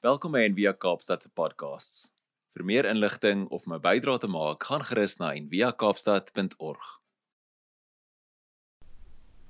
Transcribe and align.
Welkom 0.00 0.32
by 0.32 0.46
Envia 0.48 0.70
Kaapstad 0.72 1.20
se 1.20 1.28
podcasts. 1.28 2.06
Vir 2.56 2.62
meer 2.64 2.86
inligting 2.88 3.42
of 3.52 3.66
om 3.66 3.74
'n 3.74 3.80
bydrae 3.84 4.18
te 4.18 4.26
maak, 4.26 4.64
gaan 4.64 4.80
gerus 4.80 5.16
na 5.18 5.32
enviakaapstad.org. 5.36 7.00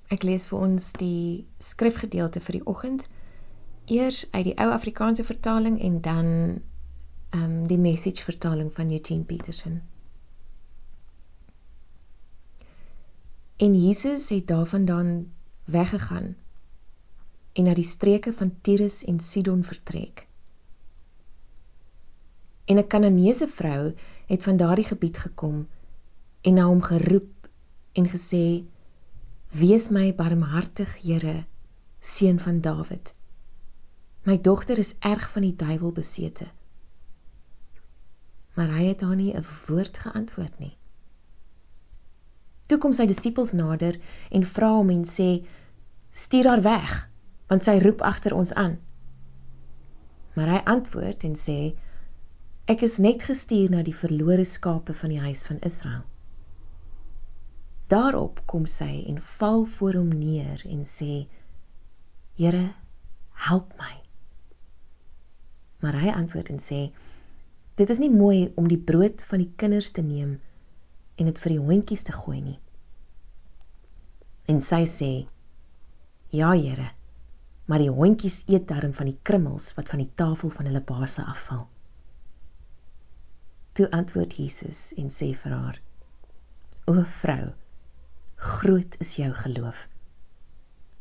Ek 0.09 0.23
lees 0.23 0.47
vir 0.47 0.59
ons 0.59 0.91
die 0.91 1.47
skrifgedeelte 1.57 2.41
vir 2.41 2.51
die 2.51 2.65
oggend. 2.65 3.07
Eers 3.85 4.27
uit 4.31 4.43
die 4.43 4.57
ou 4.57 4.69
Afrikaanse 4.71 5.23
vertaling 5.23 5.79
en 5.79 6.01
dan 6.01 6.25
ehm 7.29 7.43
um, 7.43 7.67
die 7.67 7.79
message 7.79 8.23
vertaling 8.23 8.73
van 8.73 8.91
Eugene 8.91 9.23
Peterson. 9.23 9.81
En 13.57 13.83
Jesus 13.83 14.29
het 14.29 14.47
daarvandaan 14.47 15.33
weggegaan 15.65 16.35
en 17.53 17.63
na 17.63 17.73
die 17.73 17.87
streke 17.87 18.33
van 18.33 18.61
Tyrus 18.61 19.03
en 19.05 19.19
Sidon 19.19 19.63
vertrek. 19.63 20.29
En 22.71 22.77
'n 22.77 22.87
Kananeese 22.87 23.47
vrou 23.47 23.93
het 24.25 24.43
van 24.43 24.57
daardie 24.57 24.85
gebied 24.85 25.17
gekom 25.17 25.67
en 26.41 26.53
na 26.53 26.65
hom 26.65 26.81
geroep 26.81 27.49
en 27.91 28.09
gesê: 28.09 28.63
"Wees 29.51 29.89
my 29.89 30.15
barmhartig, 30.15 31.01
Here, 31.01 31.45
seun 31.99 32.39
van 32.39 32.61
Dawid. 32.61 33.13
My 34.23 34.41
dogter 34.41 34.77
is 34.77 34.95
erg 34.99 35.31
van 35.31 35.41
die 35.41 35.55
duiwel 35.55 35.91
besete." 35.91 36.45
Maar 38.53 38.69
hy 38.69 38.83
het 38.85 39.01
haar 39.01 39.15
nie 39.15 39.33
'n 39.35 39.45
woord 39.67 39.97
geantwoord 39.97 40.59
nie. 40.59 40.77
Toe 42.65 42.77
kom 42.77 42.93
sy 42.93 43.05
disippels 43.05 43.51
nader 43.51 43.99
en 44.29 44.43
vra 44.43 44.71
hom 44.71 44.89
en 44.89 45.05
sê: 45.05 45.45
"Stuur 46.11 46.47
haar 46.47 46.61
weg, 46.61 47.09
want 47.47 47.63
sy 47.63 47.79
roep 47.79 48.01
agter 48.01 48.33
ons 48.33 48.53
aan." 48.53 48.79
Maar 50.33 50.47
hy 50.47 50.61
antwoord 50.63 51.23
en 51.23 51.35
sê: 51.35 51.75
Ek 52.69 52.83
is 52.85 52.99
net 53.01 53.23
gestuur 53.25 53.71
na 53.73 53.81
die 53.81 53.95
verlore 53.95 54.45
skape 54.45 54.93
van 54.93 55.09
die 55.09 55.21
huis 55.21 55.47
van 55.49 55.57
Israel. 55.65 56.03
Daarop 57.89 58.43
kom 58.45 58.67
sy 58.69 59.01
en 59.09 59.17
val 59.17 59.65
voor 59.65 59.97
hom 59.97 60.11
neer 60.13 60.61
en 60.69 60.85
sê: 60.85 61.25
Here, 62.37 62.73
help 63.49 63.73
my. 63.81 63.97
Maar 65.81 65.97
hy 66.03 66.13
antwoord 66.13 66.53
en 66.53 66.61
sê: 66.61 66.91
Dit 67.75 67.89
is 67.89 67.99
nie 67.99 68.11
mooi 68.13 68.51
om 68.55 68.69
die 68.69 68.79
brood 68.79 69.25
van 69.25 69.41
die 69.41 69.51
kinders 69.57 69.89
te 69.91 70.05
neem 70.05 70.37
en 71.17 71.27
dit 71.27 71.41
vir 71.41 71.55
die 71.57 71.65
hondjies 71.65 72.05
te 72.05 72.13
gooi 72.13 72.39
nie. 72.45 72.59
En 74.45 74.61
sy 74.61 74.85
sê: 74.85 75.11
Ja, 76.29 76.53
Here, 76.53 76.93
maar 77.65 77.81
die 77.81 77.91
hondjies 77.91 78.43
eet 78.47 78.69
darm 78.69 78.93
van 78.93 79.09
die 79.09 79.19
krummels 79.25 79.73
wat 79.75 79.89
van 79.89 80.05
die 80.05 80.11
tafel 80.15 80.53
van 80.53 80.69
hulle 80.69 80.85
baase 80.85 81.25
afval. 81.25 81.65
Toe 83.73 83.87
antwoord 83.91 84.35
Jesus 84.35 84.91
en 84.99 85.07
sê 85.09 85.31
vir 85.43 85.53
haar: 85.55 85.81
O 86.91 87.03
vrou, 87.21 87.53
groot 88.35 88.97
is 88.99 89.15
jou 89.15 89.31
geloof. 89.43 89.87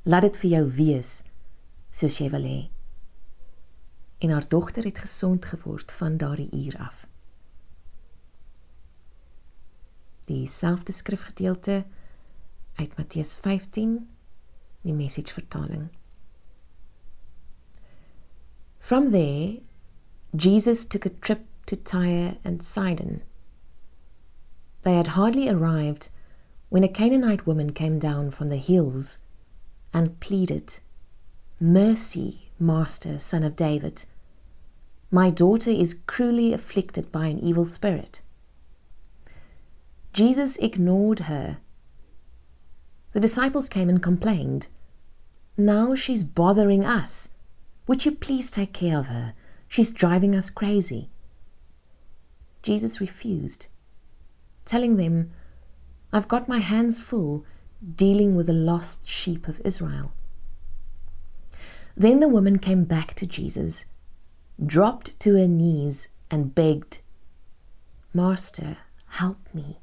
Laat 0.06 0.28
dit 0.28 0.36
vir 0.42 0.50
jou 0.50 0.64
wees 0.78 1.10
soos 1.90 2.20
jy 2.20 2.28
wil 2.30 2.46
hê. 2.46 2.60
En 4.22 4.30
haar 4.30 4.46
dogter 4.48 4.86
het 4.86 5.02
gesond 5.02 5.44
geword 5.50 5.92
van 5.92 6.16
daardie 6.20 6.50
uur 6.54 6.78
af. 6.78 7.06
Die 10.30 10.46
selfde 10.46 10.92
skrifgedeelte 10.92 11.84
uit 12.78 12.96
Matteus 12.96 13.34
15, 13.34 13.96
die 14.86 14.94
message 14.94 15.34
vertaling. 15.34 15.88
From 18.78 19.10
there, 19.10 19.58
Jesus 20.30 20.86
took 20.86 21.06
a 21.06 21.10
trip 21.20 21.49
to 21.70 21.76
Tyre 21.76 22.36
and 22.42 22.64
Sidon. 22.64 23.22
They 24.82 24.96
had 24.96 25.14
hardly 25.14 25.48
arrived 25.48 26.08
when 26.68 26.82
a 26.82 26.88
Canaanite 26.88 27.46
woman 27.46 27.70
came 27.70 28.00
down 28.00 28.32
from 28.32 28.48
the 28.48 28.56
hills 28.56 29.20
and 29.94 30.18
pleaded, 30.18 30.80
Mercy, 31.60 32.50
Master, 32.58 33.20
son 33.20 33.44
of 33.44 33.54
David. 33.54 34.04
My 35.12 35.30
daughter 35.30 35.70
is 35.70 36.00
cruelly 36.08 36.52
afflicted 36.52 37.12
by 37.12 37.28
an 37.28 37.38
evil 37.38 37.64
spirit. 37.64 38.20
Jesus 40.12 40.56
ignored 40.56 41.20
her. 41.20 41.58
The 43.12 43.20
disciples 43.20 43.68
came 43.68 43.88
and 43.88 44.02
complained, 44.02 44.66
Now 45.56 45.94
she's 45.94 46.24
bothering 46.24 46.84
us. 46.84 47.34
Would 47.86 48.04
you 48.04 48.10
please 48.10 48.50
take 48.50 48.72
care 48.72 48.98
of 48.98 49.06
her? 49.06 49.34
She's 49.68 49.92
driving 49.92 50.34
us 50.34 50.50
crazy. 50.50 51.10
Jesus 52.62 53.00
refused, 53.00 53.68
telling 54.64 54.96
them, 54.96 55.30
I've 56.12 56.28
got 56.28 56.48
my 56.48 56.58
hands 56.58 57.00
full 57.00 57.44
dealing 57.94 58.36
with 58.36 58.46
the 58.46 58.52
lost 58.52 59.08
sheep 59.08 59.48
of 59.48 59.60
Israel. 59.64 60.12
Then 61.96 62.20
the 62.20 62.28
woman 62.28 62.58
came 62.58 62.84
back 62.84 63.14
to 63.14 63.26
Jesus, 63.26 63.86
dropped 64.64 65.18
to 65.20 65.36
her 65.36 65.48
knees, 65.48 66.08
and 66.30 66.54
begged, 66.54 67.00
Master, 68.12 68.76
help 69.06 69.38
me. 69.54 69.78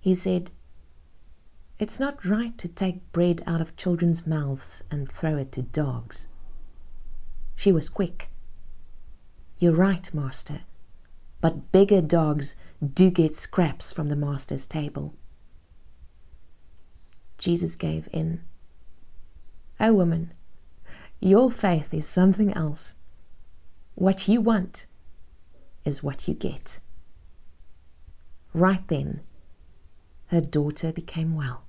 He 0.00 0.14
said, 0.14 0.50
It's 1.78 2.00
not 2.00 2.24
right 2.24 2.56
to 2.58 2.68
take 2.68 3.12
bread 3.12 3.42
out 3.46 3.60
of 3.60 3.76
children's 3.76 4.26
mouths 4.26 4.82
and 4.90 5.10
throw 5.10 5.36
it 5.36 5.52
to 5.52 5.62
dogs. 5.62 6.28
She 7.54 7.72
was 7.72 7.88
quick. 7.88 8.28
You're 9.58 9.72
right, 9.72 10.12
Master 10.12 10.62
but 11.44 11.70
bigger 11.72 12.00
dogs 12.00 12.56
do 12.82 13.10
get 13.10 13.36
scraps 13.36 13.92
from 13.92 14.08
the 14.08 14.16
master's 14.16 14.64
table. 14.64 15.14
Jesus 17.36 17.76
gave 17.76 18.08
in. 18.12 18.40
O 19.78 19.88
oh, 19.88 19.92
woman, 19.92 20.32
your 21.20 21.50
faith 21.50 21.92
is 21.92 22.06
something 22.06 22.50
else. 22.54 22.94
What 23.94 24.26
you 24.26 24.40
want 24.40 24.86
is 25.84 26.02
what 26.02 26.26
you 26.26 26.32
get. 26.32 26.80
Right 28.54 28.88
then, 28.88 29.20
her 30.28 30.40
daughter 30.40 30.94
became 30.94 31.36
well. 31.36 31.63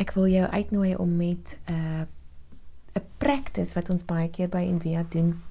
Ek 0.00 0.14
wil 0.16 0.30
jou 0.32 0.46
uitnooi 0.48 0.94
om 0.96 1.16
met 1.16 1.58
'n 1.68 1.72
uh, 1.72 2.06
'n 2.96 3.06
practice 3.18 3.74
wat 3.74 3.90
ons 3.90 4.04
baie 4.04 4.30
keer 4.30 4.48
by 4.48 4.64
Envia 4.64 5.04
doen 5.08 5.42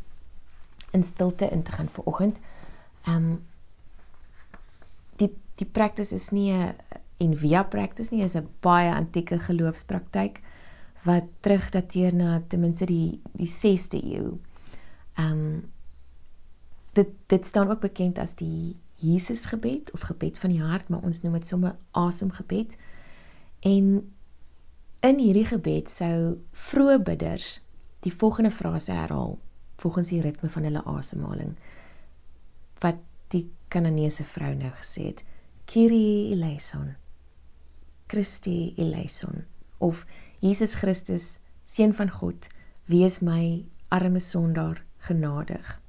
in 0.92 1.04
stilte 1.04 1.50
in 1.50 1.64
te 1.64 1.72
gaan 1.72 1.90
vir 1.90 2.04
oggend. 2.04 2.38
Ehm 3.06 3.16
um, 3.16 3.46
die 5.16 5.34
die 5.56 5.68
practice 5.68 6.16
is 6.16 6.30
nie 6.30 6.52
'n 6.52 6.74
Envia 7.18 7.64
practice 7.64 8.14
nie, 8.14 8.24
is 8.24 8.36
'n 8.36 8.48
baie 8.60 8.94
antieke 8.94 9.40
geloofspraktyk 9.40 10.42
wat 11.04 11.24
terugdateer 11.40 12.14
na 12.14 12.42
ten 12.48 12.60
minste 12.60 12.86
die 12.86 13.22
die 13.32 13.48
6de 13.48 14.04
eeu. 14.04 14.38
Ehm 15.14 15.32
um, 15.32 15.72
dit 16.94 17.08
dit 17.28 17.46
staan 17.46 17.70
ook 17.70 17.80
bekend 17.80 18.18
as 18.18 18.36
die 18.36 18.76
Jesusgebed 18.96 19.92
of 19.92 20.02
gebed 20.02 20.38
van 20.38 20.50
die 20.50 20.62
hart, 20.62 20.90
maar 20.90 21.00
ons 21.00 21.22
noem 21.22 21.34
dit 21.34 21.48
sommer 21.48 21.76
asemgebed. 21.92 22.76
En 23.60 24.12
In 25.00 25.16
hierdie 25.16 25.46
gebed 25.48 25.88
sou 25.88 26.42
vroeë 26.52 26.98
bidders 27.08 27.62
die 28.04 28.12
volgende 28.12 28.50
frase 28.52 28.92
herhaal 28.92 29.38
volgens 29.80 30.10
die 30.12 30.20
ritme 30.20 30.50
van 30.52 30.66
hulle 30.68 30.82
asemhaling 30.92 31.54
wat 32.84 33.00
die 33.32 33.46
Kananeese 33.72 34.26
vrou 34.28 34.50
nou 34.60 34.72
gesê 34.76 35.06
het 35.06 35.24
Kyrie 35.72 36.34
eleison 36.34 36.98
Christi 38.12 38.74
eleison 38.76 39.46
of 39.78 40.04
Jesus 40.44 40.76
Christus 40.82 41.30
seun 41.64 41.96
van 41.96 42.12
God 42.12 42.50
wees 42.92 43.22
my 43.24 43.64
arme 43.88 44.20
sondaar 44.20 44.84
genadig. 45.08 45.80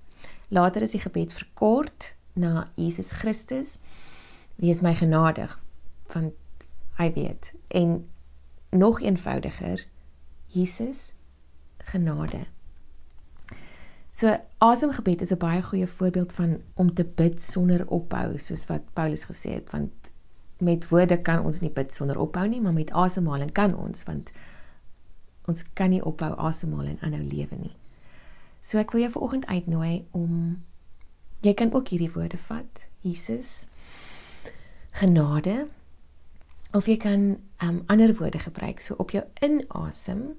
Later 0.55 0.87
is 0.87 0.95
die 0.95 1.03
gebed 1.03 1.35
verkort 1.35 2.13
na 2.39 2.69
Jesus 2.79 3.11
Christus 3.19 3.81
wees 4.63 4.87
my 4.87 4.95
genadig 4.95 5.59
want 6.15 6.71
hy 7.03 7.11
weet 7.19 7.51
en 7.75 8.05
nog 8.71 9.01
eenvoudiger 9.01 9.87
Jesus 10.47 11.13
genade. 11.77 12.41
So 14.13 14.37
asemgebed 14.59 15.21
is 15.21 15.31
'n 15.31 15.39
baie 15.39 15.63
goeie 15.63 15.87
voorbeeld 15.87 16.33
van 16.33 16.61
om 16.75 16.95
te 16.95 17.05
bid 17.05 17.43
sonder 17.43 17.89
ophou 17.89 18.39
soos 18.39 18.67
wat 18.67 18.93
Paulus 18.93 19.25
gesê 19.25 19.53
het 19.53 19.71
want 19.71 20.13
met 20.59 20.89
woorde 20.89 21.21
kan 21.21 21.45
ons 21.45 21.61
nie 21.61 21.71
bid 21.71 21.95
sonder 21.95 22.19
ophou 22.19 22.49
nie 22.49 22.61
maar 22.61 22.73
met 22.73 22.91
asemhaling 22.91 23.53
kan 23.53 23.77
ons 23.77 24.05
want 24.05 24.31
ons 25.45 25.65
kan 25.73 25.91
nie 25.91 26.05
ophou 26.05 26.35
asemhaal 26.35 26.85
en 26.85 27.01
aanhou 27.01 27.23
lewe 27.23 27.57
nie. 27.57 27.77
So 28.61 28.79
ek 28.79 28.91
wil 28.91 29.01
jou 29.01 29.13
vanoggend 29.13 29.47
uitnooi 29.47 30.07
om 30.11 30.63
jy 31.41 31.55
kan 31.55 31.73
ook 31.73 31.89
hierdie 31.89 32.13
woorde 32.13 32.39
vat. 32.39 32.89
Jesus 33.01 33.67
genade 34.91 35.69
of 36.73 36.87
jy 36.87 36.97
kan 36.97 37.39
um 37.63 37.83
ander 37.87 38.15
woorde 38.17 38.39
gebruik. 38.39 38.81
So 38.81 38.95
op 38.99 39.11
jou 39.11 39.25
inasem 39.43 40.37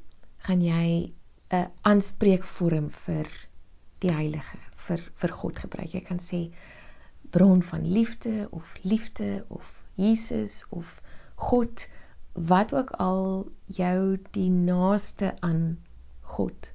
gaan 0.47 0.61
jy 0.61 1.13
'n 1.51 1.71
aanspreekvorm 1.81 2.89
vir 2.89 3.27
die 3.99 4.11
heilige, 4.11 4.57
vir 4.75 4.99
vir 5.15 5.31
God 5.31 5.57
gebruik. 5.57 5.93
Jy 5.93 6.01
kan 6.01 6.19
sê 6.19 6.51
bron 7.31 7.61
van 7.61 7.85
liefde 7.85 8.47
of 8.51 8.75
liefde 8.81 9.45
of 9.47 9.83
Jesus 9.95 10.65
of 10.69 11.01
God 11.35 11.87
wat 12.33 12.73
ook 12.73 12.91
al 12.91 13.51
jou 13.65 14.17
die 14.31 14.49
naaste 14.49 15.35
aan 15.39 15.79
God 16.21 16.73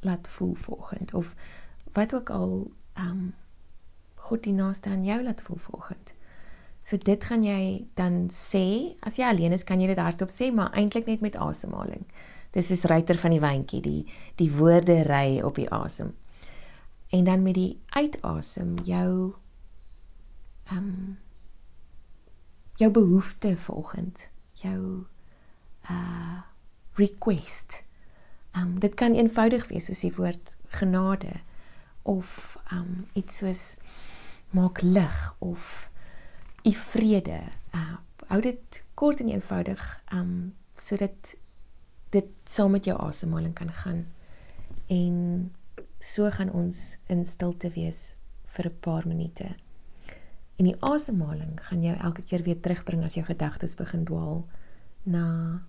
laat 0.00 0.28
voel 0.28 0.54
vanoggend 0.54 1.14
of 1.14 1.34
wat 1.92 2.14
ook 2.14 2.30
al 2.30 2.70
um 2.98 3.34
God 4.14 4.42
die 4.42 4.52
naaste 4.52 4.88
aan 4.88 5.04
jou 5.04 5.22
laat 5.22 5.42
voel 5.42 5.56
vanoggend. 5.56 6.14
So 6.84 7.00
dit 7.00 7.24
gaan 7.24 7.44
jy 7.46 7.86
dan 7.96 8.26
sê, 8.28 8.92
as 9.00 9.16
jy 9.16 9.24
alleen 9.24 9.56
is 9.56 9.64
kan 9.64 9.80
jy 9.80 9.88
dit 9.88 10.00
hardop 10.00 10.32
sê, 10.32 10.50
maar 10.52 10.74
eintlik 10.76 11.08
net 11.08 11.24
met 11.24 11.38
asemhaling. 11.40 12.04
Dis 12.52 12.68
soos 12.68 12.84
ruiter 12.90 13.16
van 13.18 13.32
die 13.34 13.40
wyntjie, 13.42 13.80
die 13.82 14.02
die 14.38 14.50
woorde 14.52 15.00
ry 15.08 15.40
op 15.42 15.56
die 15.56 15.70
asem. 15.72 16.12
En 17.14 17.24
dan 17.24 17.42
met 17.42 17.56
die 17.56 17.80
uitasem 17.96 18.76
jou 18.84 19.34
um 20.74 21.16
jou 22.76 22.90
behoefte 22.90 23.56
vanoggend, 23.56 24.28
jou 24.60 25.06
uh 25.90 26.42
request. 26.94 27.80
Um 28.54 28.78
dit 28.78 28.94
kan 28.94 29.16
eenvoudig 29.16 29.66
wees 29.72 29.88
soos 29.88 30.04
die 30.04 30.14
woord 30.14 30.56
genade 30.76 31.40
of 32.02 32.58
um 32.72 33.06
iets 33.18 33.40
soos 33.40 33.64
maak 34.54 34.82
lig 34.82 35.34
of 35.38 35.88
u 36.64 36.72
vrede. 36.72 37.40
Uh 37.74 37.92
hou 38.26 38.40
dit 38.40 38.84
kort 38.94 39.20
en 39.20 39.28
eenvoudig 39.28 39.80
um 40.12 40.54
sodat 40.80 41.34
dit 42.10 42.30
saam 42.44 42.70
met 42.70 42.84
jou 42.84 42.96
asemhaling 42.98 43.54
kan 43.54 43.72
gaan. 43.72 44.06
En 44.86 45.52
so 45.98 46.30
gaan 46.30 46.52
ons 46.52 46.96
in 47.06 47.26
stilte 47.26 47.70
wees 47.70 48.16
vir 48.44 48.66
'n 48.66 48.78
paar 48.80 49.08
minute. 49.08 49.54
En 50.56 50.64
die 50.64 50.76
asemhaling 50.80 51.58
gaan 51.62 51.82
jou 51.82 51.96
elke 51.96 52.22
keer 52.22 52.42
weer 52.42 52.60
terugbring 52.60 53.04
as 53.04 53.14
jou 53.14 53.26
gedagtes 53.26 53.74
begin 53.74 54.04
dwaal 54.04 54.46
na 55.02 55.62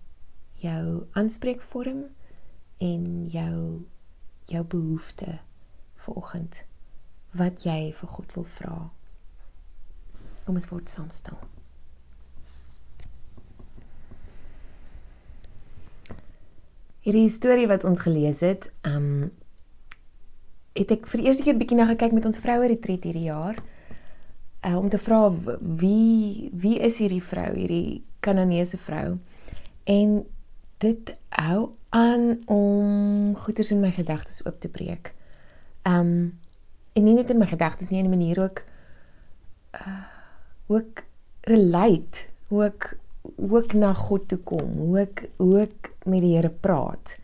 jou 0.52 1.08
aanspreekvorm 1.12 2.04
en 2.78 3.26
jou 3.26 3.86
jou 4.46 4.64
behoefte 4.64 5.40
vir 5.96 6.16
oggend 6.16 6.64
wat 7.32 7.64
jy 7.64 7.94
vir 7.94 8.10
God 8.10 8.34
wil 8.34 8.44
vra. 8.44 8.92
Kom 10.46 10.56
ons 10.56 10.70
word 10.70 10.90
saam 10.90 11.10
stil. 11.10 11.38
Hierdie 17.06 17.30
storie 17.30 17.68
wat 17.70 17.84
ons 17.86 18.02
gelees 18.02 18.42
het, 18.46 18.72
ehm 18.82 19.10
um, 19.10 19.34
het 20.76 20.90
ek 20.92 21.06
vir 21.08 21.22
eers 21.24 21.40
'n 21.40 21.44
keer 21.44 21.58
bietjie 21.58 21.78
na 21.78 21.86
gekyk 21.88 22.12
met 22.12 22.26
ons 22.26 22.38
vroue 22.38 22.68
retreat 22.68 23.04
hierdie 23.08 23.30
jaar 23.32 23.56
uh, 24.66 24.78
om 24.78 24.90
te 24.90 25.00
vra 25.00 25.32
wie 25.60 26.50
wie 26.54 26.80
is 26.80 26.98
hierdie 27.00 27.24
vrou, 27.24 27.54
hierdie 27.56 28.04
Kananeese 28.20 28.78
vrou? 28.78 29.18
En 29.84 30.26
dit 30.78 31.16
hou 31.30 31.70
aan 31.90 32.42
om 32.46 33.36
goeders 33.36 33.72
in 33.72 33.80
my 33.80 33.92
gedagtes 33.92 34.46
oop 34.46 34.60
te 34.60 34.70
breek. 34.70 35.14
Um 35.84 36.40
en 36.96 37.04
nie 37.04 37.14
net 37.14 37.30
in 37.30 37.38
my 37.38 37.46
gedagtes 37.46 37.90
nie, 37.90 38.00
in 38.00 38.06
'n 38.06 38.10
manier 38.10 38.42
ook 38.42 38.64
uh 39.74 40.15
ook 40.68 41.04
relate, 41.42 42.26
ook 42.50 42.98
ook 43.36 43.74
na 43.74 43.94
God 43.94 44.28
toe 44.28 44.38
kom, 44.38 44.98
ook 44.98 45.22
ook 45.38 45.90
met 46.04 46.22
die 46.22 46.36
Here 46.36 46.50
praat. 46.50 47.18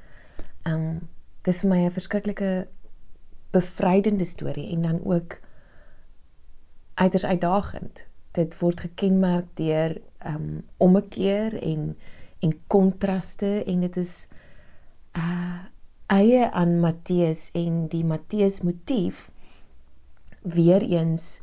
Um 0.68 1.10
dis 1.46 1.62
vir 1.62 1.70
my 1.70 1.86
'n 1.86 1.92
verskriklike 1.92 2.68
bevrydende 3.52 4.26
storie 4.26 4.72
en 4.72 4.82
dan 4.82 5.00
ook 5.04 5.40
uiters 6.94 7.26
uitdagend. 7.26 8.06
Dit 8.32 8.60
word 8.60 8.80
gekenmerk 8.80 9.46
deur 9.54 10.02
um 10.26 10.64
ommekeer 10.78 11.62
en 11.62 11.98
en 12.40 12.60
kontraste 12.68 13.64
en 13.64 13.82
dit 13.82 13.98
is 13.98 14.28
uh 15.18 15.60
eie 16.12 16.52
aan 16.52 16.80
Matteus 16.80 17.52
en 17.56 17.88
die 17.88 18.04
Matteus 18.06 18.62
motief 18.62 19.32
weer 20.42 20.82
eens 20.82 21.42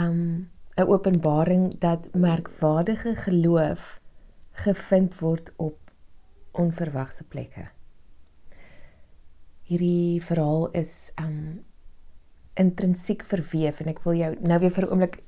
um 0.00 0.48
'n 0.82 0.88
openbaring 0.88 1.78
dat 1.78 2.14
merkwaardige 2.14 3.14
geloof 3.16 4.00
gevind 4.52 5.18
word 5.18 5.52
op 5.56 5.78
onverwagse 6.52 7.24
plekke. 7.24 7.68
Hierdie 9.62 10.22
verhaal 10.22 10.70
is 10.70 11.12
um 11.20 11.64
intrinsiek 12.54 13.24
verweef 13.24 13.80
en 13.80 13.88
ek 13.88 14.02
wil 14.04 14.18
jou 14.18 14.34
nou 14.40 14.58
weer 14.60 14.70
vir 14.70 14.84
'n 14.86 14.90
oomblik 14.90 15.22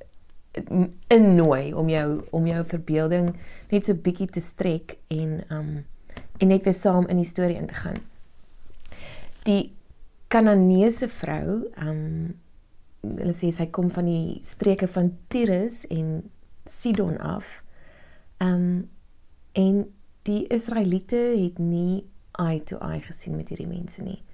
innooi 1.08 1.74
om 1.74 1.88
jou 1.88 2.26
om 2.30 2.46
jou 2.46 2.64
verbeelding 2.64 3.36
net 3.70 3.84
so 3.84 3.94
bietjie 3.94 4.28
te 4.30 4.40
strek 4.40 4.98
en 5.08 5.42
um 5.50 5.84
en 6.38 6.48
net 6.48 6.64
weer 6.64 6.74
saam 6.74 7.06
in 7.06 7.16
die 7.16 7.30
storie 7.30 7.56
in 7.56 7.66
te 7.66 7.74
gaan. 7.74 7.98
Die 9.44 9.72
Kananeese 10.28 11.08
vrou, 11.08 11.70
um 11.78 12.34
hulle 13.18 13.34
sê 13.36 13.50
sy 13.52 13.66
kom 13.70 13.90
van 13.90 14.08
die 14.08 14.40
streke 14.42 14.88
van 14.88 15.12
Tyrus 15.28 15.84
en 15.90 16.30
Sidon 16.64 17.18
af. 17.18 17.62
Um 18.40 18.88
en 19.54 19.84
die 20.26 20.46
Israeliete 20.50 21.20
het 21.38 21.58
nie 21.58 22.04
eye 22.38 22.60
to 22.60 22.78
eye 22.82 23.00
gesien 23.00 23.36
met 23.36 23.48
hierdie 23.48 23.70
mense 23.70 24.02
nie 24.02 24.24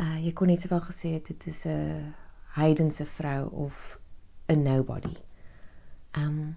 uh 0.00 0.18
jy 0.18 0.32
kon 0.34 0.50
net 0.50 0.64
sowel 0.64 0.82
gesê 0.82 1.14
het 1.16 1.28
dit 1.30 1.46
is 1.46 1.64
'n 1.66 2.14
heidense 2.58 3.06
vrou 3.06 3.48
of 3.66 3.98
'n 4.48 4.62
nobody. 4.62 5.16
Um 6.16 6.56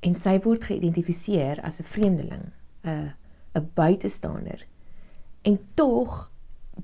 en 0.00 0.14
sy 0.16 0.40
word 0.40 0.64
geïdentifiseer 0.64 1.60
as 1.60 1.80
'n 1.80 1.84
vreemdeling, 1.84 2.52
'n 2.84 3.12
'n 3.54 3.70
buitestander. 3.74 4.66
En 5.42 5.58
tog 5.74 6.29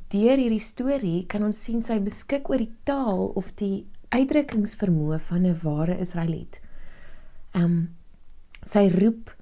deur 0.08 0.37
hierdie 0.37 0.62
storie 0.62 1.26
kan 1.26 1.43
ons 1.43 1.58
sien 1.64 1.82
sy 1.82 1.98
beskik 2.00 2.50
oor 2.50 2.58
die 2.58 2.72
taal 2.84 3.32
of 3.37 3.52
die 3.56 3.87
uitdrukkingsvermoë 4.14 5.19
van 5.28 5.46
'n 5.46 5.58
ware 5.62 6.00
Israeliet. 6.00 6.60
Um 7.54 7.96
sy 8.64 8.88
roep 8.90 9.34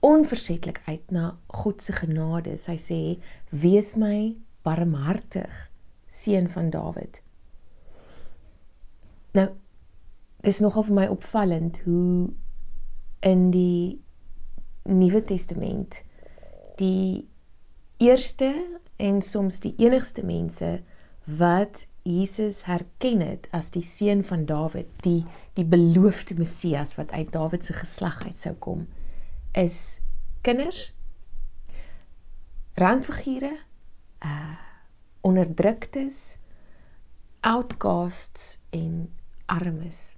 onversetlik 0.00 0.80
uit 0.86 1.10
na 1.10 1.36
God 1.48 1.82
se 1.82 1.92
genade. 1.92 2.58
Sy 2.58 2.76
sê: 2.76 3.18
"Wees 3.50 3.96
my 3.96 4.36
barmhartig 4.62 5.70
seun 6.08 6.48
van 6.48 6.70
Dawid. 6.70 7.22
Nou 9.36 9.48
is 10.46 10.60
nogal 10.62 10.86
vir 10.88 10.96
my 11.00 11.06
opvallend 11.12 11.80
hoe 11.84 12.28
in 13.26 13.48
die 13.50 13.98
Nuwe 14.88 15.22
Testament 15.26 16.02
die 16.78 17.26
eerste 17.98 18.52
en 18.98 19.22
soms 19.22 19.60
die 19.62 19.74
enigste 19.78 20.24
mense 20.26 20.78
wat 21.38 21.86
Jesus 22.08 22.64
herken 22.64 23.20
het 23.20 23.48
as 23.54 23.70
die 23.74 23.84
seun 23.84 24.24
van 24.24 24.46
Dawid, 24.48 24.88
die 25.04 25.24
die 25.58 25.66
beloofde 25.66 26.36
Messias 26.38 26.94
wat 26.98 27.10
uit 27.10 27.32
Dawid 27.34 27.64
se 27.66 27.74
geslag 27.74 28.20
uit 28.24 28.38
sou 28.38 28.54
kom, 28.62 28.86
is 29.58 29.98
kinders, 30.46 30.92
randfigure, 32.78 33.56
uh 34.24 34.56
onderdruktes, 35.26 36.38
outcasts 37.42 38.56
en 38.70 39.08
armes. 39.50 40.14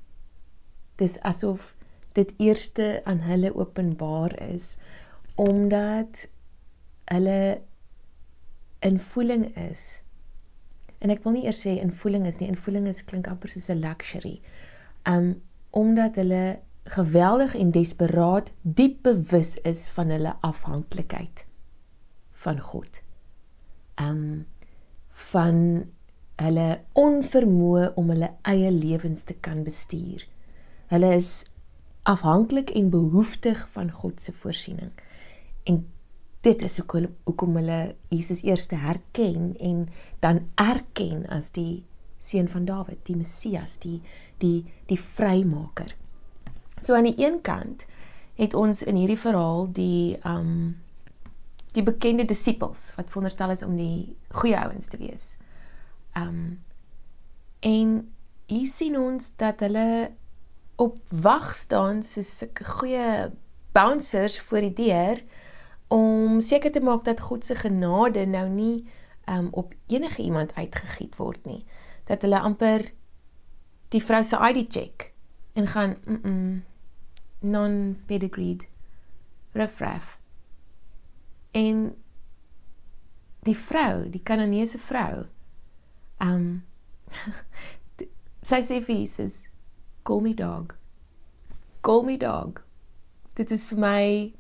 Dis 1.00 1.16
asof 1.26 1.72
dit 2.12 2.30
eerste 2.36 3.00
aan 3.08 3.24
hulle 3.24 3.54
openbaar 3.56 4.36
is 4.52 4.76
omdat 5.40 6.26
hulle 7.10 7.62
in 8.80 9.00
voeling 9.00 9.56
is. 9.56 10.02
En 10.98 11.10
ek 11.10 11.22
wil 11.24 11.38
nie 11.38 11.44
eers 11.48 11.60
sê 11.64 11.76
in 11.80 11.92
voeling 11.92 12.26
is 12.28 12.40
nie, 12.40 12.48
in 12.48 12.58
voeling 12.60 12.88
is 12.88 13.04
klink 13.04 13.28
amper 13.28 13.48
soos 13.48 13.70
'n 13.70 13.80
luxury. 13.80 14.40
Um 15.08 15.42
omdat 15.70 16.16
hulle 16.16 16.60
geweldig 16.84 17.54
en 17.54 17.70
desperaat 17.70 18.50
diep 18.62 19.02
bewus 19.02 19.56
is 19.62 19.88
van 19.88 20.10
hulle 20.10 20.34
afhanklikheid 20.40 21.46
van 22.32 22.60
God 22.60 23.02
um 24.00 24.46
van 25.30 25.84
hulle 26.40 26.68
onvermoë 26.96 27.92
om 28.00 28.12
hulle 28.14 28.30
eie 28.48 28.70
lewens 28.72 29.26
te 29.28 29.36
kan 29.44 29.62
bestuur. 29.66 30.24
Hulle 30.88 31.12
is 31.14 31.44
afhanklik 32.08 32.70
en 32.70 32.88
behoeftig 32.90 33.66
van 33.74 33.90
God 33.92 34.20
se 34.20 34.32
voorsiening. 34.32 34.92
En 35.68 35.84
dit 36.40 36.62
is 36.62 36.80
hoekom 36.80 37.56
hulle 37.60 37.94
Jesus 38.08 38.42
eers 38.42 38.68
herken 38.72 39.54
en 39.60 39.88
dan 40.20 40.46
erken 40.54 41.26
as 41.28 41.50
die 41.52 41.84
seun 42.20 42.48
van 42.48 42.64
Dawid, 42.64 43.00
die 43.04 43.16
Messias, 43.16 43.78
die 43.80 44.00
die 44.40 44.64
die 44.88 44.98
vrymaker. 45.00 45.92
So 46.80 46.94
aan 46.96 47.08
die 47.08 47.18
een 47.20 47.40
kant 47.44 47.84
het 48.40 48.54
ons 48.56 48.82
in 48.82 48.96
hierdie 48.96 49.20
verhaal 49.20 49.68
die 49.72 50.16
um 50.24 50.80
die 51.76 51.84
bekende 51.86 52.24
disippels 52.24 52.94
wat 52.96 53.12
veronderstel 53.12 53.52
is 53.54 53.62
om 53.62 53.76
die 53.76 54.16
goeie 54.40 54.56
ouens 54.58 54.88
te 54.88 54.98
wees. 55.00 55.36
Um 56.16 56.62
en 57.60 58.08
hier 58.48 58.68
sien 58.68 58.96
ons 58.96 59.34
dat 59.36 59.60
hulle 59.60 60.10
op 60.80 60.96
wag 61.12 61.52
staan 61.54 62.00
soos 62.02 62.32
sulke 62.40 62.64
goeie 62.64 63.28
bouncers 63.76 64.40
voor 64.40 64.64
die 64.64 64.76
deur 64.80 65.20
om 65.90 66.40
seker 66.40 66.72
te 66.72 66.80
maak 66.80 67.04
dat 67.04 67.20
God 67.20 67.44
se 67.44 67.54
genade 67.58 68.26
nou 68.30 68.46
nie 68.48 68.86
um 69.30 69.48
op 69.50 69.74
enige 69.90 70.22
iemand 70.22 70.54
uitgegiet 70.54 71.16
word 71.18 71.44
nie. 71.46 71.64
Dat 72.06 72.22
hulle 72.22 72.40
amper 72.40 72.86
die 73.90 74.02
vrou 74.02 74.22
se 74.22 74.38
ID 74.38 74.66
check 74.70 75.12
en 75.58 75.66
gaan 75.66 75.96
mm, 76.06 76.20
-mm 76.22 76.68
non 77.40 78.02
pedigreed 78.06 78.68
riffraff. 79.52 80.20
En 81.50 81.96
die 83.42 83.56
vrou, 83.56 84.10
die 84.10 84.22
Kananeese 84.22 84.78
vrou, 84.78 85.24
um 86.20 86.62
sy 88.50 88.60
sê 88.62 88.80
vir 88.84 88.96
Jesus, 89.02 89.48
"Call 90.02 90.20
me 90.20 90.34
dog. 90.34 90.76
Call 91.80 92.04
me 92.04 92.16
dog." 92.16 92.62
Dit 93.34 93.50
is 93.50 93.68
vir 93.68 93.78
my 93.78 94.34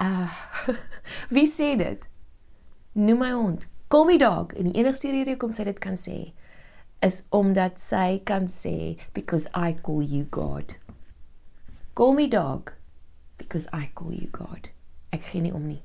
uh 0.00 0.30
wie 1.34 1.46
sê 1.46 1.74
dit? 1.76 2.02
Noem 2.92 3.18
my 3.18 3.30
hond. 3.30 3.66
Call 3.88 4.04
me 4.04 4.18
dog. 4.18 4.52
En 4.52 4.70
die 4.70 4.78
enigste 4.80 5.10
rede 5.10 5.36
hoekom 5.36 5.52
sy 5.54 5.68
dit 5.68 5.78
kan 5.78 5.98
sê 6.00 6.32
is 7.04 7.22
omdat 7.28 7.76
sy 7.80 8.20
kan 8.24 8.48
sê 8.48 8.96
because 9.12 9.50
I 9.54 9.76
call 9.82 10.02
you 10.02 10.24
God. 10.30 10.76
Call 11.94 12.14
me 12.14 12.28
dog 12.28 12.72
because 13.36 13.68
I 13.72 13.90
call 13.94 14.12
you 14.12 14.28
God. 14.32 14.70
Ek 15.12 15.28
gee 15.30 15.44
nie 15.44 15.52
om 15.54 15.66
nie. 15.68 15.82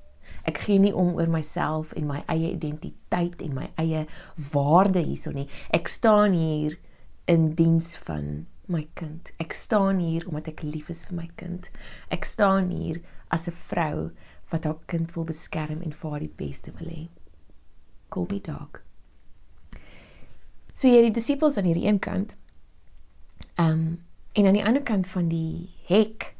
Ek 0.48 0.64
gee 0.66 0.80
nie 0.82 0.94
om 0.96 1.14
oor 1.20 1.30
myself 1.30 1.92
en 2.00 2.08
my 2.10 2.24
eie 2.32 2.54
identiteit 2.56 3.44
en 3.44 3.54
my 3.60 3.68
eie 3.82 4.06
waarde 4.52 5.04
hierso 5.06 5.36
nie. 5.36 5.48
Ek 5.76 5.92
staan 5.92 6.34
hier 6.34 6.80
in 7.30 7.52
diens 7.60 7.94
van 8.08 8.48
my 8.72 8.86
kind. 8.96 9.34
Ek 9.44 9.54
staan 9.54 10.00
hier 10.02 10.26
omdat 10.30 10.54
ek 10.56 10.64
lief 10.66 10.90
is 10.90 11.06
vir 11.10 11.20
my 11.22 11.30
kind. 11.40 11.70
Ek 12.10 12.26
staan 12.26 12.72
hier 12.74 13.02
as 13.32 13.48
'n 13.48 13.56
vrou 13.56 14.12
wat 14.52 14.64
haar 14.64 14.80
kind 14.86 15.14
wil 15.16 15.24
beskerm 15.24 15.82
en 15.82 15.92
vir 15.92 16.12
haar 16.12 16.20
die 16.20 16.36
beste 16.36 16.72
wil 16.78 16.88
hê. 16.88 17.10
Call 18.10 18.28
me 18.30 18.42
dog. 18.42 18.84
So 20.74 20.88
hierdie 20.88 21.14
disippels 21.14 21.58
aan 21.58 21.66
hierdie 21.66 21.88
een 21.88 22.00
kant. 22.00 22.36
Ehm 23.56 23.72
um, 23.72 24.00
En 24.32 24.46
aan 24.46 24.54
die 24.54 24.66
ander 24.66 24.84
kant 24.84 25.08
van 25.08 25.28
die 25.28 25.70
hek 25.90 26.36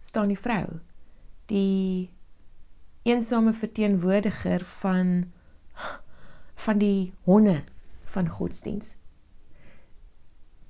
staan 0.00 0.28
die 0.28 0.38
vrou, 0.38 0.66
die 1.48 2.10
eensame 3.08 3.52
verteenwoordiger 3.56 4.64
van 4.64 5.32
van 6.60 6.78
die 6.78 7.12
honde 7.24 7.62
van 8.04 8.28
godsdiens. 8.28 8.94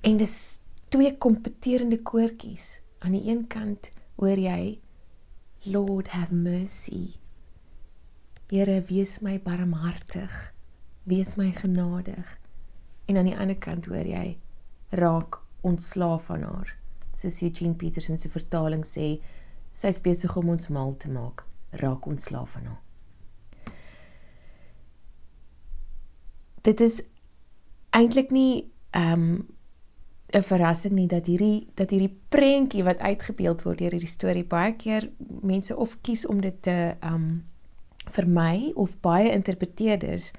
En 0.00 0.16
dis 0.16 0.60
twee 0.88 1.16
kompeterende 1.18 1.98
koortjies. 2.02 2.78
Aan 2.98 3.16
die 3.18 3.26
een 3.26 3.46
kant 3.50 3.90
hoor 4.14 4.38
jy 4.38 4.78
Lord 5.66 6.08
have 6.08 6.32
mercy. 6.32 7.16
Here, 8.50 8.82
wees 8.88 9.20
my 9.20 9.38
barmhartig. 9.38 10.30
Wees 11.04 11.36
my 11.36 11.50
genadig. 11.52 12.38
En 13.06 13.16
aan 13.16 13.28
die 13.28 13.36
ander 13.36 13.58
kant 13.58 13.86
hoor 13.86 14.06
jy 14.08 14.38
raak 14.96 15.36
ontslaaf 15.60 16.24
van 16.30 16.42
haar. 16.48 16.72
Soos 17.16 17.42
Eugene 17.42 17.74
Peterson 17.76 18.18
se 18.18 18.30
vertaling 18.32 18.86
sê, 18.88 19.20
sy 19.76 19.92
is 19.92 20.00
besig 20.00 20.32
om 20.40 20.48
ons 20.48 20.70
mal 20.72 20.96
te 20.96 21.12
maak, 21.12 21.44
raak 21.76 22.08
ontslaaf 22.08 22.56
van 22.56 22.70
haar. 22.72 22.80
Dit 26.64 26.80
is 26.80 27.02
eintlik 27.96 28.32
nie 28.32 28.70
ehm 28.96 29.28
um, 29.28 29.40
'n 30.32 30.42
verrassing 30.42 30.94
nie 30.94 31.06
dat 31.06 31.26
hierdie 31.26 31.66
dat 31.74 31.90
hierdie 31.90 32.16
prentjie 32.28 32.84
wat 32.84 32.98
uitgebeeld 32.98 33.62
word 33.62 33.78
deur 33.78 33.90
hierdie 33.90 34.08
storie 34.08 34.44
baie 34.44 34.72
keer 34.76 35.10
mense 35.42 35.76
of 35.76 35.96
kies 36.00 36.26
om 36.26 36.40
dit 36.40 36.62
te 36.62 36.96
ehm 37.00 37.14
um, 37.14 37.44
vermy 38.10 38.72
of 38.74 39.00
baie 39.00 39.30
interpreteerders 39.30 40.32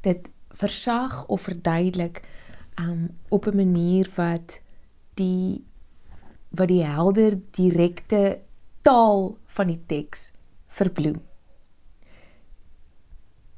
dit 0.00 0.28
versag 0.48 1.26
of 1.26 1.40
verduidelik 1.40 2.22
um 2.80 3.08
op 3.28 3.46
'n 3.46 3.56
manier 3.56 4.10
wat 4.14 4.60
die 5.14 5.64
wat 6.48 6.68
die 6.68 6.84
helder 6.84 7.38
direkte 7.50 8.40
taal 8.80 9.38
van 9.44 9.66
die 9.66 9.80
teks 9.86 10.32
verbloem. 10.66 11.20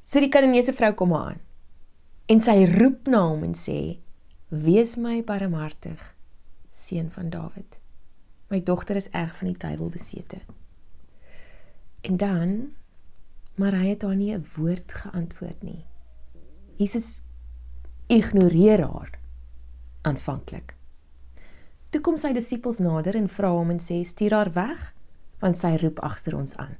So 0.01 0.19
die 0.19 0.29
Kanaanese 0.29 0.73
vrou 0.73 0.93
kom 0.93 1.13
aan 1.15 1.39
en 2.25 2.41
sy 2.41 2.65
roep 2.65 3.07
na 3.07 3.27
hom 3.27 3.43
en 3.43 3.55
sê: 3.55 3.99
"Wees 4.51 4.97
my 4.99 5.23
barmhartig, 5.23 6.15
seun 6.69 7.11
van 7.11 7.29
Dawid. 7.29 7.79
My 8.51 8.59
dogter 8.63 8.95
is 8.99 9.09
erg 9.09 9.37
van 9.37 9.47
die 9.47 9.57
duiwel 9.57 9.89
besete." 9.89 10.41
En 12.01 12.17
dan 12.17 12.73
maar 13.55 13.75
hy 13.77 13.93
het 13.93 14.01
haar 14.01 14.15
nie 14.15 14.33
'n 14.35 14.45
woord 14.55 14.91
geantwoord 14.91 15.63
nie. 15.63 15.85
Jesus 16.75 17.23
ignoreer 18.07 18.81
haar 18.81 19.19
aanvanklik. 20.01 20.75
Toe 21.89 22.01
kom 22.01 22.17
sy 22.17 22.33
disippels 22.33 22.79
nader 22.79 23.15
en 23.15 23.29
vra 23.29 23.51
hom 23.51 23.69
en 23.69 23.79
sê: 23.79 24.03
"Stuur 24.03 24.31
haar 24.31 24.53
weg, 24.53 24.95
want 25.39 25.57
sy 25.57 25.75
roep 25.75 25.99
agter 25.99 26.35
ons 26.35 26.55
aan." 26.55 26.77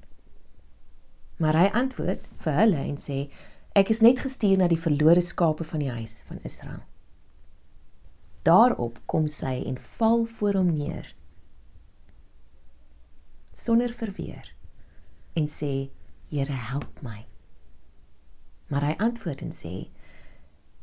Maar 1.37 1.55
hy 1.55 1.67
antwoord 1.67 2.27
vir 2.35 2.53
hulle 2.53 2.77
en 2.77 2.97
sê: 2.97 3.31
"Ek 3.71 3.89
is 3.89 4.01
net 4.01 4.19
gestuur 4.19 4.57
na 4.57 4.67
die 4.67 4.79
verlore 4.79 5.21
skape 5.21 5.63
van 5.63 5.79
die 5.79 5.91
huis 5.91 6.23
van 6.27 6.39
Israel." 6.43 6.90
Daarop 8.43 8.99
kom 9.05 9.27
sy 9.27 9.61
en 9.69 9.77
val 9.77 10.25
voor 10.25 10.53
hom 10.53 10.73
neer 10.73 11.15
sonder 13.61 13.93
verweer 13.93 14.55
en 15.33 15.47
sê: 15.47 15.89
"Here, 16.29 16.53
help 16.53 17.01
my." 17.01 17.25
Maar 18.67 18.85
hy 18.87 18.95
antwoord 18.97 19.41
en 19.41 19.51
sê: 19.51 19.89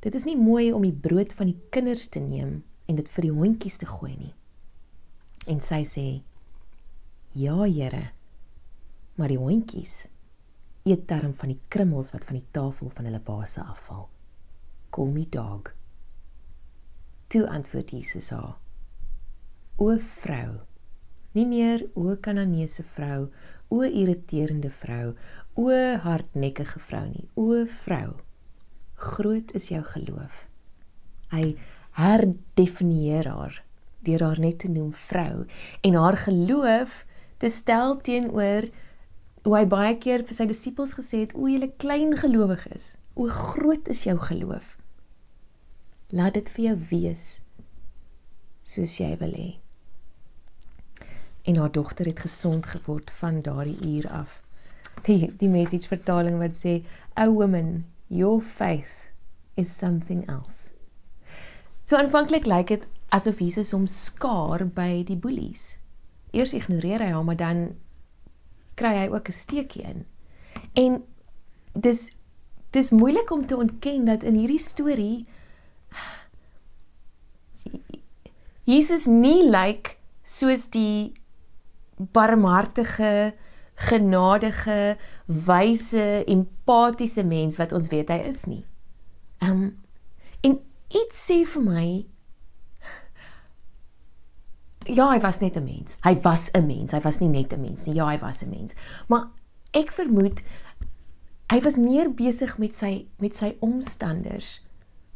"Dit 0.00 0.14
is 0.14 0.24
nie 0.24 0.36
mooi 0.36 0.72
om 0.72 0.82
die 0.82 0.94
brood 0.94 1.32
van 1.32 1.46
die 1.46 1.60
kinders 1.70 2.08
te 2.08 2.20
neem 2.20 2.62
en 2.86 2.94
dit 2.94 3.08
vir 3.08 3.22
die 3.22 3.32
hondjies 3.32 3.76
te 3.76 3.86
gooi 3.86 4.16
nie. 4.16 4.34
En 5.46 5.60
sy 5.60 5.82
sê: 5.84 6.22
"Ja, 7.32 7.64
Here. 7.64 8.10
Maar 9.14 9.28
die 9.28 9.38
hondjies 9.38 10.08
eet 10.84 11.08
darm 11.08 11.34
van 11.34 11.48
die 11.48 11.60
krummels 11.68 12.12
wat 12.12 12.24
van 12.24 12.34
die 12.34 12.46
tafel 12.50 12.88
van 12.88 13.04
hulle 13.04 13.20
baase 13.20 13.60
afval. 13.60 14.08
Call 14.90 15.10
me 15.10 15.26
dog." 15.28 15.77
Toe 17.28 17.48
antwoord 17.48 17.90
Jesus 17.90 18.30
haar: 18.30 18.56
"O 19.76 19.96
vrou, 19.98 20.60
nie 21.32 21.46
meer 21.46 21.84
o 21.94 22.16
Kananeese 22.20 22.84
vrou, 22.94 23.28
o 23.68 23.82
irriterende 23.84 24.70
vrou, 24.70 25.14
o 25.54 25.68
hardnekkige 26.04 26.80
vrou 26.80 27.04
nie, 27.04 27.28
o 27.34 27.64
vrou. 27.84 28.14
Groot 28.94 29.52
is 29.52 29.68
jou 29.68 29.82
geloof." 29.84 30.46
Hy 31.28 31.56
herdefinieer 31.98 33.28
haar 33.28 33.62
deur 34.06 34.24
haar 34.24 34.40
net 34.40 34.58
te 34.58 34.70
noem 34.70 34.92
vrou 34.92 35.44
en 35.82 35.94
haar 35.94 36.16
geloof 36.16 37.04
te 37.36 37.50
stel 37.50 37.98
teenoor 38.00 38.70
hoe 39.44 39.56
hy 39.56 39.64
baie 39.68 39.94
keer 40.00 40.24
vir 40.24 40.36
sy 40.38 40.46
disippels 40.48 40.96
gesê 40.96 41.26
het 41.26 41.34
o 41.36 41.48
julle 41.50 41.70
klein 41.82 42.16
gelowiges 42.16 42.94
o 43.18 43.28
groot 43.28 43.88
is 43.92 44.06
jou 44.06 44.16
geloof 44.30 44.76
laat 46.10 46.34
dit 46.34 46.50
vir 46.56 46.64
jou 46.64 46.76
wees 46.90 47.26
soos 48.62 48.98
jy 49.00 49.16
wil 49.20 49.34
hê 49.36 49.50
en 51.48 51.56
haar 51.56 51.72
dogter 51.72 52.06
het 52.06 52.24
gesond 52.26 52.66
geword 52.66 53.10
van 53.20 53.42
daardie 53.42 53.78
uur 53.96 54.08
af 54.22 54.40
die 55.08 55.32
die 55.36 55.52
message 55.52 55.88
vertaling 55.88 56.40
wat 56.40 56.56
sê 56.56 56.80
o 57.16 57.30
woman 57.32 57.84
your 58.08 58.40
faith 58.40 59.12
is 59.54 59.78
something 59.78 60.26
else 60.28 60.78
So 61.88 61.96
aanvanklik 61.96 62.44
lyk 62.44 62.68
dit 62.68 62.82
asof 63.16 63.38
Jesus 63.40 63.70
hom 63.72 63.86
skaar 63.88 64.66
by 64.76 65.06
die 65.08 65.16
boelies. 65.16 65.78
Eers 66.36 66.52
ignoreer 66.52 67.00
hy 67.00 67.14
hom, 67.14 67.30
maar 67.30 67.38
dan 67.40 67.62
kry 68.76 68.90
hy 68.92 69.06
ook 69.08 69.30
'n 69.32 69.32
steekie 69.32 69.84
in. 69.88 70.04
En 70.76 71.02
dis 71.72 72.12
dis 72.76 72.90
moeilik 72.90 73.30
om 73.30 73.46
te 73.46 73.56
ontken 73.56 74.04
dat 74.04 74.22
in 74.22 74.34
hierdie 74.34 74.60
storie 74.60 75.24
Jesus 78.64 79.06
nie 79.06 79.48
lyk 79.48 79.96
soos 80.22 80.68
die 80.70 81.14
barmhartige, 81.96 83.34
genadige, 83.88 84.96
wyse, 85.26 86.24
empatiese 86.26 87.24
mens 87.24 87.56
wat 87.56 87.72
ons 87.72 87.88
weet 87.88 88.08
hy 88.08 88.22
is 88.28 88.44
nie. 88.46 88.64
Ehm 89.38 89.62
um, 89.62 89.68
iets 90.88 91.18
sê 91.28 91.42
vir 91.44 91.64
my 91.64 91.88
ja, 94.88 95.10
hy 95.12 95.18
was 95.20 95.40
net 95.40 95.56
'n 95.56 95.64
mens. 95.64 95.98
Hy 96.04 96.14
was 96.24 96.48
'n 96.54 96.66
mens. 96.66 96.92
Hy 96.92 97.00
was 97.00 97.18
nie 97.20 97.28
net 97.28 97.52
'n 97.52 97.60
mens 97.60 97.84
nie. 97.84 97.94
Ja, 97.94 98.06
hy 98.08 98.18
was 98.18 98.42
'n 98.42 98.50
mens. 98.50 98.74
Maar 99.06 99.28
ek 99.72 99.92
vermoed 99.92 100.42
hy 101.48 101.60
was 101.60 101.76
meer 101.76 102.10
besig 102.14 102.58
met 102.58 102.74
sy 102.74 103.06
met 103.18 103.36
sy 103.36 103.56
omstanders, 103.60 104.62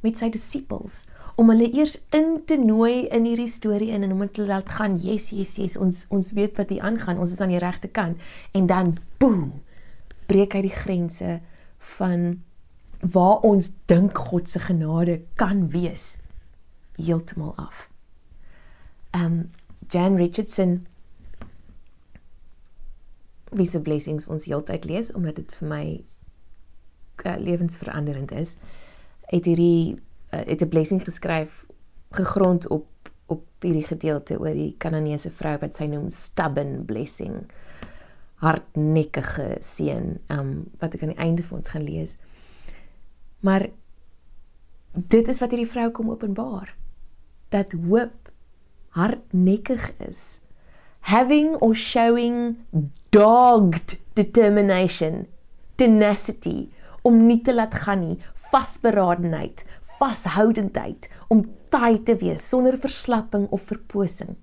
met 0.01 0.17
sy 0.17 0.29
disippels 0.29 1.07
om 1.43 1.51
hulle 1.51 1.67
eers 1.75 1.97
in 2.15 2.37
te 2.47 2.57
nooi 2.61 3.09
in 3.11 3.27
hierdie 3.27 3.51
storie 3.51 3.91
in 3.95 4.07
en 4.07 4.15
om 4.15 4.23
hulle 4.23 4.35
te 4.35 4.47
laat 4.47 4.71
gaan, 4.77 4.95
yes, 5.03 5.33
yes, 5.35 5.57
yes, 5.59 5.75
ons 5.81 6.05
ons 6.15 6.33
weet 6.39 6.59
wat 6.61 6.71
hier 6.71 6.85
aangaan. 6.87 7.19
Ons 7.19 7.35
is 7.35 7.43
aan 7.43 7.51
die 7.51 7.63
regte 7.63 7.91
kant 7.91 8.23
en 8.55 8.69
dan 8.71 8.95
boem 9.23 9.49
breek 10.31 10.55
hy 10.55 10.63
die 10.69 10.75
grense 10.75 11.41
van 11.97 12.29
waar 13.03 13.43
ons 13.49 13.73
dink 13.91 14.15
God 14.31 14.47
se 14.49 14.63
genade 14.63 15.19
kan 15.41 15.67
wees 15.75 16.21
heeltemal 17.01 17.57
af. 17.59 17.89
Um 19.19 19.51
Jan 19.91 20.17
Richardson 20.17 20.85
wie 23.53 23.67
se 23.69 23.83
blessings 23.85 24.31
ons 24.31 24.47
heeltyd 24.49 24.87
lees 24.89 25.11
omdat 25.19 25.43
dit 25.43 25.59
vir 25.59 25.69
my 25.69 25.83
uh, 27.27 27.35
lewensveranderend 27.43 28.31
is. 28.39 28.55
Het 29.29 29.51
hierdie 29.51 29.99
het 30.33 30.63
'n 30.63 30.69
blessing 30.69 31.03
geskryf 31.05 31.67
gegrond 32.11 32.69
op 32.69 32.87
op 33.33 33.45
hierdie 33.65 33.87
gedeelte 33.87 34.39
oor 34.41 34.55
die 34.57 34.75
Kananeese 34.79 35.31
vrou 35.31 35.55
wat 35.63 35.77
sy 35.79 35.87
noem 35.91 36.11
stubborn 36.11 36.85
blessing. 36.85 37.47
Hardnekkige 38.43 39.57
seun, 39.61 40.19
um 40.33 40.71
wat 40.81 40.95
ek 40.95 41.03
aan 41.07 41.15
die 41.15 41.23
einde 41.23 41.43
vir 41.47 41.57
ons 41.57 41.73
gaan 41.73 41.87
lees. 41.87 42.17
Maar 43.41 43.69
dit 44.93 45.29
is 45.29 45.41
wat 45.41 45.55
hierdie 45.55 45.71
vrou 45.71 45.89
kom 45.91 46.11
openbaar. 46.11 46.75
Dat 47.55 47.73
hoop 47.87 48.33
hardnekkig 48.99 49.93
is. 50.09 50.41
Having 51.09 51.57
or 51.65 51.75
showing 51.75 52.59
dogged 53.11 53.99
determination, 54.15 55.27
tenacity 55.77 56.69
om 57.03 57.25
nie 57.27 57.41
te 57.43 57.55
laat 57.55 57.75
gaan 57.75 58.05
nie, 58.05 58.19
vasberadenheid, 58.53 59.65
vashoudendheid 59.99 61.09
om 61.29 61.45
taai 61.73 62.03
te 62.03 62.17
wees 62.21 62.49
sonder 62.49 62.79
verslapping 62.79 63.49
of 63.51 63.67
verposing, 63.71 64.37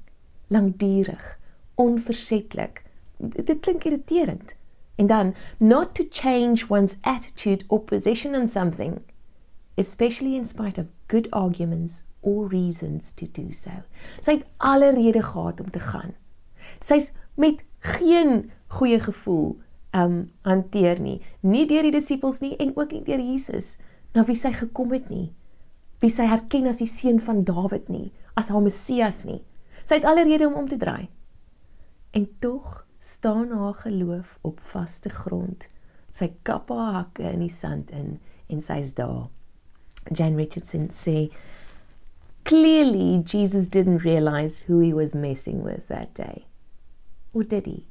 lankdurig, 0.47 1.37
onversetlik. 1.79 2.83
Dit 3.17 3.59
klink 3.59 3.83
irriterend. 3.83 4.55
En 4.99 5.07
dan 5.07 5.33
not 5.57 5.95
to 5.95 6.03
change 6.09 6.67
one's 6.67 6.97
attitude 7.01 7.63
or 7.67 7.79
position 7.79 8.35
on 8.35 8.47
something, 8.47 9.01
especially 9.75 10.35
in 10.35 10.45
spite 10.45 10.81
of 10.81 10.87
good 11.07 11.27
arguments 11.31 12.03
or 12.21 12.47
reasons 12.47 13.11
to 13.11 13.25
do 13.31 13.51
so. 13.51 13.71
Sy 14.21 14.39
het 14.39 14.47
alle 14.57 14.91
redes 14.95 15.23
gehad 15.31 15.61
om 15.63 15.71
te 15.71 15.79
gaan. 15.79 16.13
Sy's 16.83 17.13
met 17.39 17.63
geen 17.79 18.51
goeie 18.67 18.99
gevoel 18.99 19.57
um 19.95 20.29
hanteer 20.45 20.99
nie, 21.01 21.17
nie 21.41 21.65
deur 21.65 21.87
die 21.87 21.95
disippels 21.95 22.43
nie 22.43 22.53
en 22.61 22.75
ook 22.77 22.91
nie 22.93 23.05
deur 23.07 23.21
Jesus 23.23 23.77
na 24.13 24.25
wie 24.27 24.37
sy 24.37 24.51
gekom 24.53 24.91
het 24.93 25.09
nie. 25.09 25.29
Wie 25.99 26.11
sy 26.11 26.27
herken 26.31 26.67
as 26.69 26.79
die 26.79 26.87
seun 26.87 27.19
van 27.19 27.43
Dawid 27.43 27.89
nie, 27.91 28.11
as 28.39 28.51
haar 28.53 28.63
Messias 28.63 29.25
nie. 29.27 29.41
Sy 29.83 29.99
het 29.99 30.07
alle 30.07 30.23
redes 30.23 30.47
om 30.47 30.55
om 30.61 30.69
te 30.69 30.77
draai. 30.79 31.09
En 32.15 32.27
tog 32.39 32.85
staan 32.99 33.51
haar 33.51 33.73
geloof 33.73 34.37
op 34.41 34.59
vaste 34.59 35.09
grond. 35.09 35.67
Sy 36.15 36.31
kap 36.43 36.71
haar 36.71 36.93
hakke 36.93 37.27
in 37.33 37.43
die 37.43 37.53
sand 37.53 37.91
in 37.91 38.17
en 38.49 38.63
sy's 38.63 38.95
daar. 38.97 39.27
Jane 40.09 40.39
Richardson 40.39 40.89
sê 40.89 41.29
clearly 42.43 43.21
Jesus 43.25 43.67
didn't 43.67 44.05
realize 44.05 44.65
who 44.67 44.79
he 44.79 44.93
was 44.93 45.13
messing 45.13 45.63
with 45.63 45.87
that 45.87 46.15
day. 46.15 46.47
Or 47.33 47.43
did 47.43 47.65
he? 47.65 47.85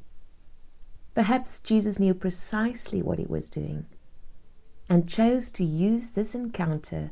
Perhaps 1.15 1.61
Jesus 1.61 1.99
knew 1.99 2.15
precisely 2.15 3.03
what 3.03 3.19
he 3.19 3.27
was 3.27 3.50
doing 3.50 3.87
and 4.89 5.09
chose 5.09 5.50
to 5.52 5.65
use 5.65 6.13
this 6.13 6.35
encounter 6.35 7.11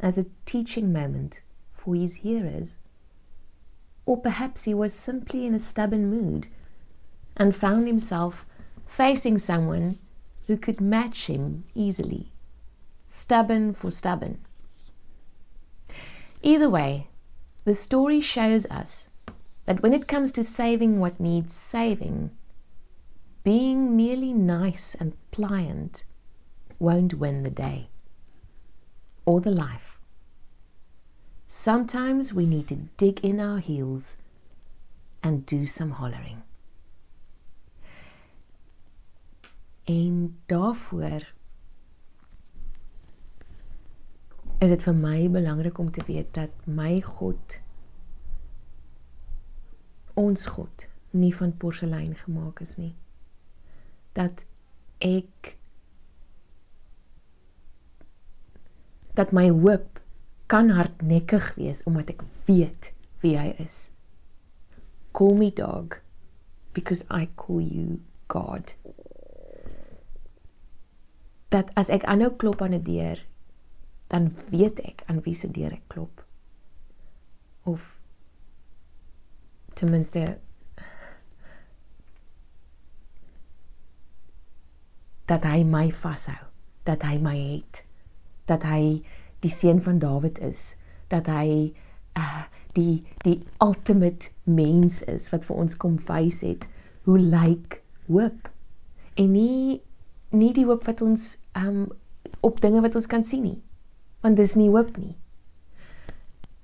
as 0.00 0.18
a 0.18 0.26
teaching 0.46 0.92
moment 0.92 1.42
for 1.72 1.94
his 1.94 2.16
hearers. 2.16 2.76
Or 4.06 4.16
perhaps 4.16 4.64
he 4.64 4.74
was 4.74 4.92
simply 4.92 5.46
in 5.46 5.54
a 5.54 5.58
stubborn 5.58 6.10
mood 6.10 6.48
and 7.36 7.54
found 7.54 7.86
himself 7.86 8.46
facing 8.86 9.38
someone 9.38 9.98
who 10.46 10.56
could 10.56 10.80
match 10.80 11.26
him 11.26 11.64
easily. 11.74 12.32
Stubborn 13.06 13.72
for 13.72 13.90
stubborn. 13.90 14.38
Either 16.42 16.68
way, 16.68 17.08
the 17.64 17.74
story 17.74 18.20
shows 18.20 18.66
us 18.66 19.08
that 19.64 19.82
when 19.82 19.94
it 19.94 20.06
comes 20.06 20.30
to 20.32 20.44
saving 20.44 21.00
what 21.00 21.18
needs 21.18 21.54
saving, 21.54 22.30
being 23.42 23.96
merely 23.96 24.32
nice 24.32 24.94
and 24.94 25.16
pliant 25.30 26.04
won't 26.78 27.14
win 27.14 27.42
the 27.42 27.50
day 27.50 27.88
or 29.24 29.40
the 29.40 29.50
life. 29.50 29.98
Sometimes 31.46 32.34
we 32.34 32.46
need 32.46 32.68
to 32.68 32.76
dig 32.96 33.20
in 33.20 33.40
our 33.40 33.58
heels 33.58 34.16
and 35.22 35.46
do 35.46 35.66
some 35.66 35.90
hollering. 35.90 36.42
En 39.84 40.38
daarvoor 40.46 41.32
is 44.58 44.68
dit 44.68 44.82
vir 44.82 44.94
my 44.96 45.30
belangrik 45.30 45.78
om 45.78 45.90
te 45.90 46.04
weet 46.06 46.34
dat 46.34 46.50
my 46.64 47.00
God 47.00 47.60
ons 50.14 50.46
God 50.46 50.88
nie 51.10 51.34
van 51.36 51.56
porselein 51.56 52.14
gemaak 52.16 52.60
is 52.60 52.76
nie. 52.76 52.94
Dat 54.12 54.44
ek 54.98 55.56
dat 59.14 59.32
my 59.32 59.48
hoop 59.50 60.00
kan 60.46 60.70
hardnekkig 60.74 61.54
wees 61.54 61.82
omdat 61.88 62.14
ek 62.14 62.24
weet 62.46 62.92
wie 63.22 63.36
hy 63.38 63.54
is. 63.62 63.90
Call 65.14 65.38
me 65.38 65.52
dog 65.54 66.00
because 66.74 67.06
I 67.10 67.30
call 67.38 67.62
you 67.62 68.02
God. 68.26 68.74
Dat 71.54 71.70
as 71.78 71.88
ek 71.94 72.04
aanhou 72.10 72.34
klop 72.36 72.62
aan 72.62 72.74
'n 72.74 72.82
deur 72.82 73.22
dan 74.06 74.34
weet 74.50 74.78
ek 74.84 75.02
aan 75.06 75.22
wie 75.24 75.34
se 75.34 75.50
deur 75.50 75.72
ek 75.72 75.86
klop. 75.88 76.24
Of 77.62 78.00
ten 79.74 79.90
minste 79.90 80.38
dat 85.26 85.46
hy 85.48 85.64
my 85.64 85.88
vashou, 85.92 86.50
dat 86.84 87.02
hy 87.02 87.16
my 87.18 87.34
het, 87.38 87.84
dat 88.50 88.66
hy 88.68 89.02
die 89.44 89.52
seun 89.52 89.82
van 89.82 89.98
Dawid 89.98 90.38
is, 90.38 90.74
dat 91.12 91.30
hy 91.30 91.72
uh 92.18 92.44
die 92.74 93.04
die 93.22 93.38
ultimate 93.62 94.32
mens 94.50 95.02
is 95.06 95.28
wat 95.30 95.44
vir 95.46 95.60
ons 95.62 95.76
kom 95.78 95.94
wys 96.08 96.40
het 96.42 96.64
hoe 97.06 97.20
lyk 97.22 97.76
hoop 98.08 98.48
en 99.14 99.28
nie 99.30 99.78
nie 100.34 100.50
die 100.56 100.64
hoop 100.66 100.82
wat 100.90 100.98
ons 101.06 101.36
um 101.54 101.84
op 102.42 102.58
dinge 102.64 102.82
wat 102.82 102.98
ons 102.98 103.06
kan 103.06 103.22
sien 103.22 103.44
nie 103.46 103.60
want 104.24 104.40
dis 104.40 104.56
nie 104.56 104.70
hoop 104.72 104.96
nie. 104.96 105.12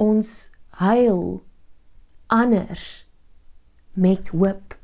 Ons 0.00 0.48
huil 0.80 1.42
anders 2.32 2.84
met 3.92 4.32
hoop. 4.32 4.76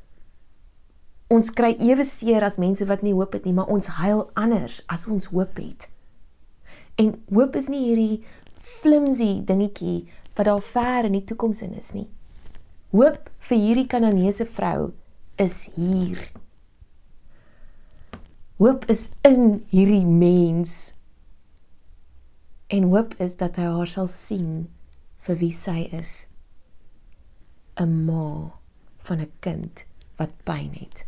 Ons 1.33 1.49
kry 1.57 1.73
ewe 1.81 2.05
seer 2.05 2.45
as 2.45 2.61
mense 2.61 2.85
wat 2.91 3.01
nie 3.03 3.15
hoop 3.17 3.33
het 3.33 3.49
nie, 3.49 3.55
maar 3.57 3.73
ons 3.73 3.89
huil 3.97 4.27
anders 4.37 4.83
as 4.93 5.07
ons 5.09 5.31
hoop 5.33 5.57
het. 5.57 5.89
En 6.97 7.13
hoop 7.33 7.57
is 7.57 7.69
nie 7.69 7.83
hierdie 7.85 8.25
flimsy 8.81 9.45
dingetjie 9.45 10.07
wat 10.37 10.49
daar 10.49 10.63
ver 10.63 11.09
in 11.09 11.17
die 11.17 11.25
toekoms 11.25 11.63
in 11.63 11.75
is 11.77 11.93
nie. 11.97 12.09
Hoop 12.97 13.31
vir 13.49 13.61
hierdie 13.61 13.89
Kananeese 13.91 14.47
vrou 14.49 14.93
is 15.41 15.67
hier. 15.77 16.21
Hoop 18.57 18.87
is 18.93 19.11
in 19.29 19.67
hierdie 19.73 20.07
mens 20.07 20.95
en 22.73 22.89
hoop 22.91 23.13
is 23.23 23.37
dat 23.39 23.61
hy 23.61 23.69
haar 23.71 23.91
sal 23.91 24.09
sien 24.11 24.67
vir 25.27 25.39
wie 25.43 25.53
sy 25.53 25.85
is 25.93 26.27
'n 27.77 28.07
ma 28.07 28.57
van 29.07 29.21
'n 29.21 29.33
kind 29.41 29.85
wat 30.17 30.33
pyn 30.49 30.73
het 30.81 31.05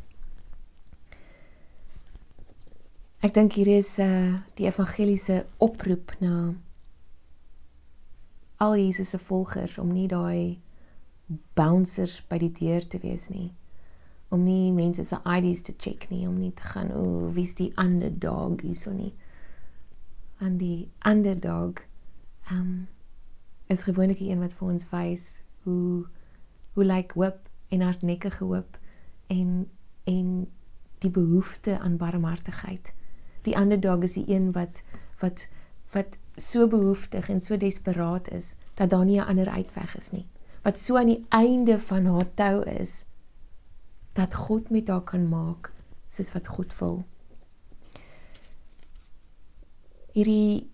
ek 3.24 3.34
dink 3.34 3.56
hier 3.58 3.70
is 3.78 3.96
uh, 3.98 4.38
die 4.58 4.68
evangeliese 4.70 5.42
oproep 5.58 6.14
na 6.22 6.54
al 8.62 8.76
Jesus 8.78 9.14
se 9.14 9.18
volgers 9.18 9.78
om 9.78 9.92
nie 9.94 10.08
daai 10.10 10.58
bouncers 11.58 12.20
by 12.28 12.38
die 12.42 12.52
deur 12.60 12.86
te 12.88 13.00
wees 13.02 13.28
nie 13.30 13.50
om 14.34 14.44
nie 14.44 14.72
mense 14.76 15.04
se 15.04 15.18
IDs 15.24 15.64
te 15.66 15.74
check 15.78 16.08
nie 16.10 16.26
om 16.28 16.36
nie 16.38 16.52
te 16.52 16.68
gaan 16.74 16.92
o 16.94 17.32
wie's 17.34 17.56
die 17.58 17.72
ander 17.76 18.12
dog 18.12 18.62
hierso 18.62 18.92
nie 18.92 19.14
aan 20.38 20.60
die 20.60 20.88
underdog 21.06 21.82
um 22.52 22.86
is 23.68 23.82
gewoonlik 23.84 24.22
een 24.24 24.40
wat 24.40 24.54
vir 24.56 24.70
ons 24.72 24.86
wys 24.92 25.26
hoe 25.66 26.06
Hoe 26.78 26.86
lyk 26.86 27.12
hoop 27.18 27.48
en 27.68 27.80
hardnekkige 27.80 28.44
hoop 28.44 28.78
en 29.26 29.70
en 30.04 30.46
die 30.98 31.10
behoefte 31.10 31.78
aan 31.78 31.96
barmhartigheid. 31.96 32.94
Die 33.42 33.56
ander 33.56 33.80
dag 33.80 34.02
is 34.06 34.12
die 34.12 34.28
een 34.28 34.52
wat 34.52 34.82
wat 35.20 35.46
wat 35.92 36.16
so 36.36 36.68
behoeftig 36.68 37.28
en 37.28 37.40
so 37.40 37.56
desperaat 37.56 38.28
is 38.30 38.54
dat 38.74 38.90
daar 38.90 39.04
nie 39.04 39.20
'n 39.20 39.26
ander 39.26 39.48
uitweg 39.48 39.96
is 39.96 40.10
nie. 40.10 40.26
Wat 40.62 40.78
so 40.78 40.96
aan 40.96 41.06
die 41.06 41.24
einde 41.28 41.80
van 41.80 42.06
haar 42.06 42.34
tou 42.34 42.62
is 42.62 43.04
dat 44.12 44.34
God 44.34 44.70
met 44.70 44.88
haar 44.88 45.02
kan 45.02 45.28
maak 45.28 45.72
soos 46.08 46.32
wat 46.32 46.48
God 46.48 46.78
wil. 46.78 47.04
Hierdie 50.12 50.70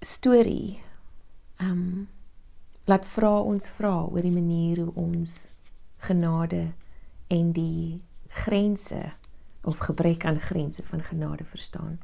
storie 0.00 0.80
ehm 1.56 1.70
um, 1.70 2.08
laat 2.84 3.06
vra 3.06 3.40
ons 3.40 3.68
vra 3.68 4.06
oor 4.08 4.22
die 4.22 4.32
manier 4.32 4.78
hoe 4.80 4.92
ons 4.94 5.52
genade 5.96 6.72
en 7.26 7.52
die 7.52 8.00
grense 8.28 9.12
of 9.68 9.78
gebrek 9.84 10.24
aan 10.24 10.40
grense 10.40 10.82
van 10.84 11.02
genade 11.02 11.44
verstaan. 11.44 11.98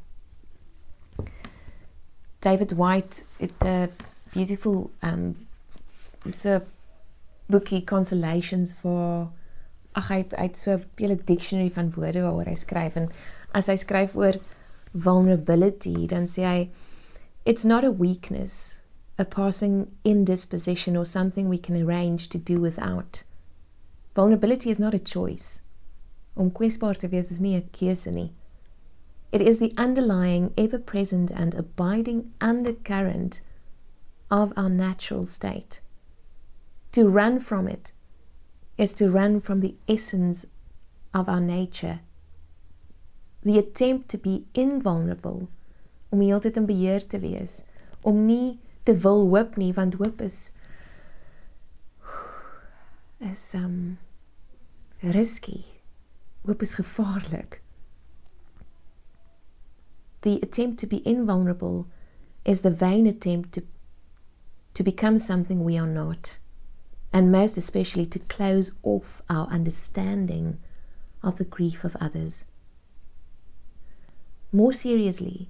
David 2.39 2.73
White 2.73 3.23
het 3.37 3.65
'n 3.65 3.91
beautiful 4.33 4.91
um 5.01 5.37
so 6.29 6.61
bookie 7.47 7.85
consolations 7.85 8.73
for 8.73 9.31
ag 9.93 10.09
hy 10.09 10.25
het 10.29 10.59
so 10.59 10.73
'n 10.73 10.85
hele 10.97 11.17
dictionary 11.17 11.71
van 11.71 11.93
woorde 11.95 12.21
waaroor 12.21 12.51
hy 12.51 12.55
skryf 12.55 12.97
en 12.97 13.09
as 13.53 13.67
hy 13.67 13.77
skryf 13.77 14.17
oor 14.17 14.39
vulnerability 14.93 16.07
dan 16.07 16.27
sê 16.27 16.43
hy 16.43 16.71
it's 17.45 17.65
not 17.65 17.85
a 17.85 17.93
weakness 17.93 18.83
a 19.19 19.25
passing 19.25 19.87
indisposition 20.03 20.97
or 20.97 21.07
something 21.07 21.49
we 21.49 21.59
can 21.59 21.77
arrange 21.77 22.29
to 22.29 22.39
do 22.39 22.61
without 22.61 23.25
vulnerability 24.15 24.71
is 24.71 24.79
not 24.79 24.95
a 24.95 24.99
choice 24.99 25.64
om 26.35 26.53
kwesbaar 26.53 26.99
te 26.99 27.09
wees 27.09 27.31
is 27.31 27.41
nie 27.41 27.57
'n 27.57 27.69
keuse 27.71 28.11
nie 28.11 28.33
it 29.33 29.41
is 29.41 29.59
the 29.59 29.73
underlying 29.77 30.53
ever 30.57 30.79
present 30.79 31.31
and 31.31 31.55
abiding 31.55 32.33
undercurrent 32.41 33.43
of 34.31 34.53
our 34.57 34.71
natural 34.71 35.25
state 35.25 35.81
to 36.93 37.09
run 37.09 37.41
from 37.41 37.69
it 37.69 37.93
is 38.77 38.95
to 38.95 39.11
run 39.11 39.41
from 39.41 39.61
the 39.61 39.75
essence 39.89 40.47
of 41.13 41.29
our 41.29 41.41
nature. 41.41 42.01
The 43.43 43.59
attempt 43.59 44.09
to 44.11 44.19
be 44.19 44.45
invulnerable, 44.55 45.49
om 46.11 46.21
heeltyd 46.21 46.57
in 46.57 46.67
beheer 46.67 47.05
te 47.07 47.21
wees, 47.23 47.63
om 48.03 48.25
nie 48.27 48.59
te 48.87 48.95
wil 49.05 49.27
hoop 49.31 49.59
nie 49.61 49.73
want 49.77 49.99
hoop 50.01 50.23
is 50.25 50.53
is 53.25 53.45
um 53.55 53.99
risky. 55.03 55.74
Hoop 56.47 56.63
is 56.63 56.75
gevaarlik. 56.75 57.61
The 60.23 60.41
attempt 60.43 60.79
to 60.81 60.87
be 60.87 61.07
invulnerable 61.07 61.87
is 62.45 62.61
the 62.61 62.71
vain 62.71 63.07
attempt 63.07 63.53
to 63.53 63.63
to 64.75 64.83
become 64.83 65.19
something 65.19 65.63
we 65.63 65.79
are 65.79 65.87
not 65.87 66.39
and 67.13 67.31
most 67.31 67.57
especially 67.57 68.05
to 68.05 68.19
close 68.19 68.73
off 68.83 69.23
our 69.31 69.47
understanding 69.47 70.59
of 71.23 71.39
the 71.39 71.45
grief 71.45 71.85
of 71.85 71.97
others. 72.01 72.47
More 74.51 74.73
seriously, 74.73 75.49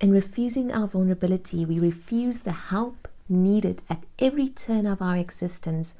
in 0.00 0.10
refusing 0.10 0.72
our 0.72 0.88
vulnerability, 0.88 1.66
we 1.66 1.78
refuse 1.78 2.40
the 2.40 2.52
help 2.52 3.08
needed 3.28 3.82
at 3.90 4.04
every 4.18 4.48
turn 4.48 4.86
of 4.86 5.02
our 5.02 5.18
existence, 5.18 5.96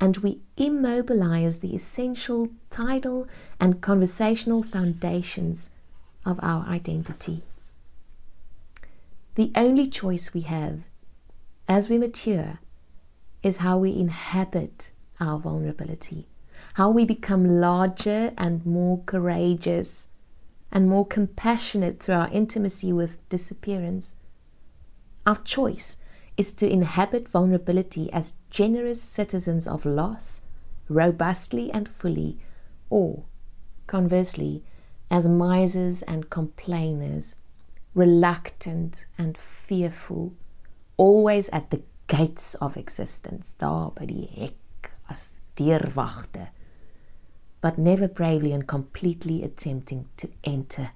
and 0.00 0.18
we 0.18 0.40
immobilize 0.56 1.58
the 1.58 1.74
essential 1.74 2.50
tidal 2.70 3.26
and 3.58 3.80
conversational 3.80 4.62
foundations 4.62 5.70
of 6.24 6.38
our 6.42 6.64
identity. 6.66 7.42
The 9.34 9.50
only 9.54 9.88
choice 9.88 10.34
we 10.34 10.42
have 10.42 10.80
as 11.68 11.88
we 11.88 11.98
mature 11.98 12.60
is 13.42 13.58
how 13.58 13.78
we 13.78 13.96
inhabit 13.98 14.90
our 15.20 15.38
vulnerability, 15.38 16.26
how 16.74 16.90
we 16.90 17.04
become 17.04 17.60
larger 17.60 18.32
and 18.36 18.64
more 18.64 19.02
courageous 19.06 20.08
and 20.70 20.88
more 20.88 21.06
compassionate 21.06 22.02
through 22.02 22.14
our 22.14 22.30
intimacy 22.30 22.92
with 22.92 23.26
disappearance. 23.28 24.16
Our 25.26 25.36
choice 25.36 25.98
is 26.38 26.52
to 26.54 26.72
inhabit 26.72 27.28
vulnerability 27.28 28.10
as 28.12 28.34
generous 28.48 29.02
citizens 29.02 29.68
of 29.68 29.84
loss, 29.84 30.42
robustly 30.88 31.70
and 31.70 31.88
fully, 31.88 32.38
or, 32.88 33.24
conversely, 33.86 34.62
as 35.10 35.28
misers 35.28 36.02
and 36.02 36.30
complainers, 36.30 37.36
reluctant 37.94 39.04
and 39.18 39.36
fearful, 39.36 40.32
always 40.96 41.50
at 41.50 41.68
the 41.70 41.82
gates 42.06 42.54
of 42.54 42.76
existence. 42.76 43.54
Daar 43.58 43.94
by 43.94 44.06
die 44.06 44.28
hek 44.32 44.92
as 45.10 45.34
deurwagte 45.56 46.48
but 47.60 47.78
never 47.78 48.08
bravely 48.08 48.52
and 48.52 48.66
completely 48.66 49.42
attempting 49.42 50.08
to 50.16 50.28
enter 50.44 50.90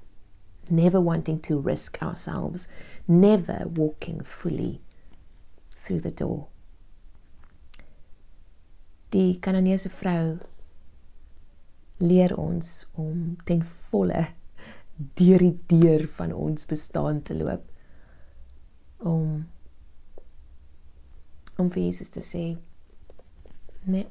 never 0.71 1.01
wanting 1.01 1.41
to 1.41 1.59
risk 1.59 2.03
ourselves 2.03 2.69
never 3.09 3.65
walking 3.75 4.21
fully 4.23 4.81
through 5.85 6.03
the 6.03 6.15
door. 6.15 6.47
Die 9.13 9.39
kananeese 9.41 9.91
vrou 9.91 10.39
leer 12.03 12.37
ons 12.39 12.87
om 12.99 13.37
ten 13.45 13.63
volle 13.91 14.27
deur 15.19 15.43
die 15.43 15.59
deur 15.71 16.07
van 16.17 16.33
ons 16.33 16.67
bestaan 16.67 17.23
te 17.23 17.35
loop 17.37 17.69
om 18.99 19.47
om 21.61 21.71
vir 21.71 21.83
Jesus 21.83 22.11
te 22.11 22.23
sê 22.25 22.45
nee 23.85 24.07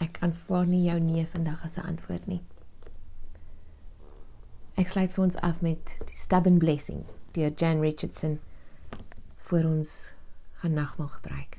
ek 0.00 0.20
aanvaar 0.24 0.68
nie 0.68 0.84
jou 0.86 0.98
nee 1.00 1.26
vandag 1.32 1.64
as 1.64 1.76
'n 1.78 1.86
antwoord 1.92 2.26
nie. 2.26 2.42
Ek 4.76 4.88
sluit 4.88 5.12
vir 5.12 5.24
ons 5.24 5.36
af 5.36 5.60
met 5.62 5.96
die 6.06 6.16
stubborn 6.16 6.58
blessing 6.58 7.04
deur 7.32 7.52
Jan 7.56 7.80
Richardson 7.80 8.38
vir 9.50 9.66
ons 9.66 10.12
gaan 10.60 10.74
nagmaal 10.74 11.08
gebruik 11.08 11.58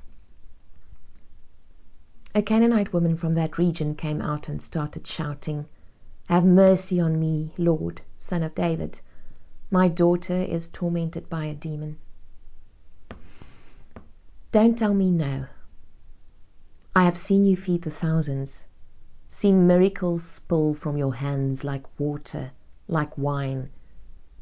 A 2.34 2.42
Canaanite 2.42 2.94
woman 2.94 3.18
from 3.18 3.34
that 3.34 3.58
region 3.58 3.94
came 3.94 4.22
out 4.22 4.48
and 4.48 4.62
started 4.62 5.06
shouting, 5.06 5.66
Have 6.30 6.46
mercy 6.46 6.98
on 6.98 7.20
me, 7.20 7.52
Lord, 7.58 8.04
son 8.20 8.42
of 8.42 8.56
David. 8.56 9.02
My 9.70 9.90
daughter 9.90 10.36
is 10.36 10.70
tormented 10.70 11.30
by 11.30 11.46
a 11.46 11.54
demon. 11.54 11.98
Don't 14.54 14.78
tell 14.78 14.94
me 14.94 15.12
no. 15.12 15.48
I 16.96 17.04
have 17.04 17.18
seen 17.18 17.44
you 17.44 17.58
feed 17.58 17.82
the 17.82 17.92
thousands, 17.92 18.68
seen 19.28 19.68
miracles 19.68 20.24
spill 20.24 20.74
from 20.74 20.96
your 20.96 21.16
hands 21.16 21.66
like 21.66 22.00
water, 22.00 22.52
like 22.88 23.18
wine, 23.18 23.72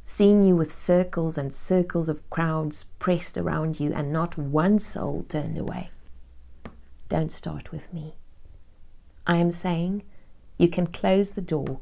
seen 0.10 0.44
you 0.44 0.56
with 0.56 0.74
circles 0.74 1.38
and 1.38 1.54
circles 1.54 2.10
of 2.10 2.28
crowds 2.32 2.86
pressed 2.98 3.38
around 3.38 3.80
you 3.80 3.94
and 3.94 4.12
not 4.12 4.40
one 4.40 4.80
soul 4.80 5.24
turned 5.30 5.56
away. 5.56 5.92
Don't 7.10 7.32
start 7.32 7.72
with 7.72 7.94
me. 7.94 8.16
I 9.28 9.38
am 9.38 9.52
saying 9.52 10.02
you 10.58 10.68
can 10.68 10.88
close 10.88 11.34
the 11.34 11.44
door, 11.44 11.80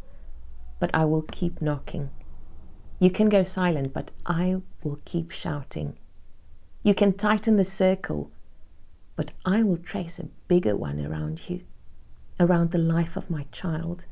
but 0.77 0.91
I 0.93 1.05
will 1.05 1.21
keep 1.21 1.61
knocking. 1.61 2.09
You 2.99 3.09
can 3.09 3.29
go 3.29 3.43
silent, 3.43 3.93
but 3.93 4.11
I 4.25 4.61
will 4.83 4.99
keep 5.05 5.31
shouting. 5.31 5.97
You 6.83 6.93
can 6.93 7.13
tighten 7.13 7.55
the 7.55 7.63
circle, 7.63 8.29
but 9.15 9.31
I 9.45 9.63
will 9.63 9.77
trace 9.77 10.19
a 10.19 10.27
bigger 10.49 10.75
one 10.75 10.99
around 11.03 11.49
you, 11.49 11.61
around 12.41 12.71
the 12.71 12.77
life 12.77 13.15
of 13.15 13.29
my 13.29 13.45
child, 13.53 14.05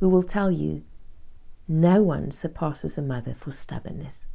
who 0.00 0.08
will 0.10 0.22
tell 0.22 0.50
you 0.50 0.84
no 1.68 2.02
one 2.02 2.30
surpasses 2.30 2.96
a 2.96 3.02
mother 3.02 3.34
for 3.34 3.50
stubbornness. 3.50 4.26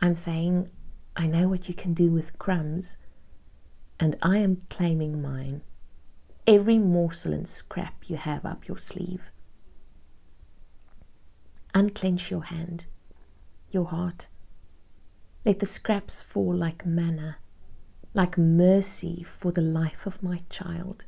I'm 0.00 0.14
saying, 0.14 0.70
I 1.16 1.26
know 1.26 1.48
what 1.48 1.68
you 1.68 1.74
can 1.74 1.94
do 1.94 2.10
with 2.10 2.38
crumbs, 2.38 2.98
and 3.98 4.16
I 4.20 4.38
am 4.38 4.62
claiming 4.68 5.22
mine. 5.22 5.62
Every 6.46 6.78
morsel 6.78 7.32
and 7.32 7.48
scrap 7.48 8.08
you 8.08 8.16
have 8.16 8.44
up 8.44 8.68
your 8.68 8.78
sleeve. 8.78 9.30
Unclench 11.74 12.30
your 12.30 12.44
hand, 12.44 12.86
your 13.70 13.86
heart, 13.86 14.28
let 15.44 15.60
the 15.60 15.66
scraps 15.66 16.22
fall 16.22 16.52
like 16.52 16.84
manna, 16.84 17.38
like 18.14 18.36
mercy 18.36 19.22
for 19.22 19.52
the 19.52 19.60
life 19.62 20.04
of 20.04 20.22
my 20.22 20.42
child, 20.50 21.04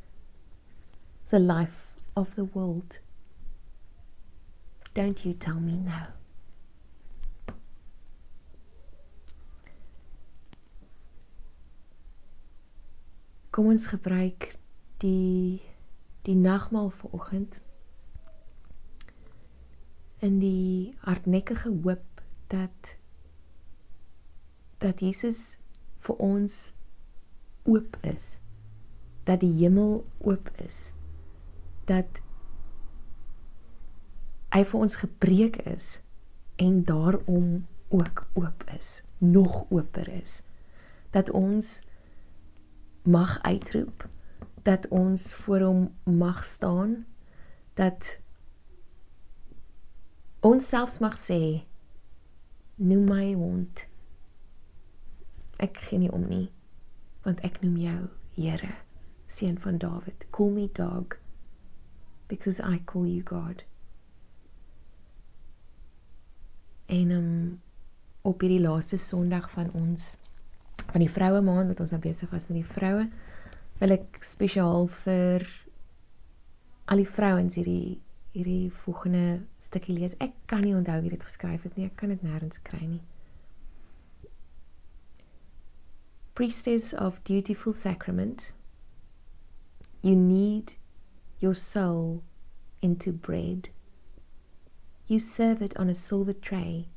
the 1.30 1.40
life 1.40 1.96
of 2.16 2.36
the 2.36 2.44
world. 2.44 3.00
Don't 4.98 5.24
you 5.24 5.32
tell 5.34 5.60
me 5.60 5.76
no. 5.78 6.00
Kom 13.54 13.70
ons 13.70 13.86
gebruik 13.92 14.48
die 14.98 15.62
die 16.26 16.34
nagmaal 16.34 16.90
vanoggend 16.90 17.60
in 20.18 20.42
die 20.42 20.98
hardnekkige 21.06 21.70
hoop 21.86 22.26
dat 22.50 22.96
dat 24.82 25.06
Jesus 25.06 25.60
vir 26.02 26.18
ons 26.32 26.60
oop 27.62 28.02
is 28.02 28.40
dat 29.30 29.46
die 29.46 29.54
hemel 29.62 30.00
oop 30.18 30.50
is 30.66 30.88
dat 31.86 32.26
hy 34.54 34.62
vir 34.64 34.80
ons 34.80 34.96
gebreek 34.96 35.60
is 35.68 35.98
en 36.56 36.82
daarom 36.84 37.66
ook 37.88 38.26
oop 38.34 38.64
is 38.76 39.02
nog 39.18 39.64
oper 39.70 40.08
is. 40.08 40.42
Dat 41.10 41.30
ons 41.30 41.82
mag 43.02 43.42
uitroep 43.42 44.08
dat 44.62 44.88
ons 44.88 45.34
voor 45.34 45.60
hom 45.60 45.94
mag 46.04 46.44
staan 46.44 47.06
dat 47.74 48.18
ons 50.40 50.68
selfs 50.68 50.98
mag 50.98 51.16
sê 51.16 51.64
noem 52.74 53.06
my 53.08 53.32
hond. 53.34 53.86
Ek 55.56 55.80
gee 55.88 55.98
nie 55.98 56.12
om 56.12 56.26
nie 56.28 56.48
want 57.24 57.40
ek 57.44 57.60
noem 57.64 57.76
jou 57.82 58.00
Here 58.38 58.74
seun 59.26 59.56
van 59.58 59.80
Dawid. 59.82 60.28
Call 60.30 60.52
me 60.54 60.68
dog 60.72 61.18
because 62.28 62.60
i 62.60 62.78
call 62.84 63.06
you 63.06 63.22
god 63.22 63.64
en 66.88 67.14
um, 67.14 67.30
op 68.28 68.40
hierdie 68.44 68.62
laaste 68.64 68.98
sonderdag 69.00 69.50
van 69.52 69.70
ons 69.76 70.10
van 70.88 71.02
die 71.02 71.12
vroue 71.12 71.40
maand 71.44 71.72
wat 71.72 71.80
ons 71.84 71.92
nou 71.92 72.00
besig 72.02 72.30
was 72.32 72.48
met 72.48 72.62
die 72.62 72.70
vroue 72.74 73.08
wil 73.78 73.94
ek 73.94 74.20
spesiaal 74.24 74.88
vir 75.04 75.44
al 76.88 77.02
die 77.02 77.08
vrouens 77.08 77.58
hierdie 77.60 77.98
hierdie 78.38 78.70
volgende 78.70 79.40
stukkie 79.58 79.96
lees. 79.96 80.14
Ek 80.22 80.34
kan 80.46 80.62
nie 80.62 80.74
onthou 80.76 81.00
wie 81.02 81.12
dit 81.14 81.22
geskryf 81.22 81.64
het 81.66 81.76
nie. 81.76 81.88
Ek 81.88 81.96
kan 81.98 82.12
dit 82.12 82.22
nêrens 82.22 82.60
kry 82.62 82.84
nie. 82.84 83.00
Priestess 86.38 86.92
of 86.94 87.18
dutiful 87.26 87.74
sacrament, 87.74 88.52
you 90.02 90.14
need 90.14 90.76
your 91.40 91.54
soul 91.54 92.22
into 92.80 93.12
bread. 93.12 93.70
You 95.10 95.18
serve 95.18 95.62
it 95.62 95.74
on 95.78 95.88
a 95.88 95.94
silver 95.94 96.34
tray, 96.34 96.88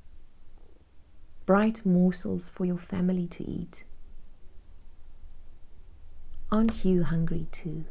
bright 1.46 1.86
morsels 1.86 2.50
for 2.50 2.66
your 2.66 2.78
family 2.78 3.26
to 3.28 3.44
eat. 3.50 3.86
Aren't 6.52 6.84
you 6.84 7.06
hungry 7.06 7.48
too? 7.54 7.86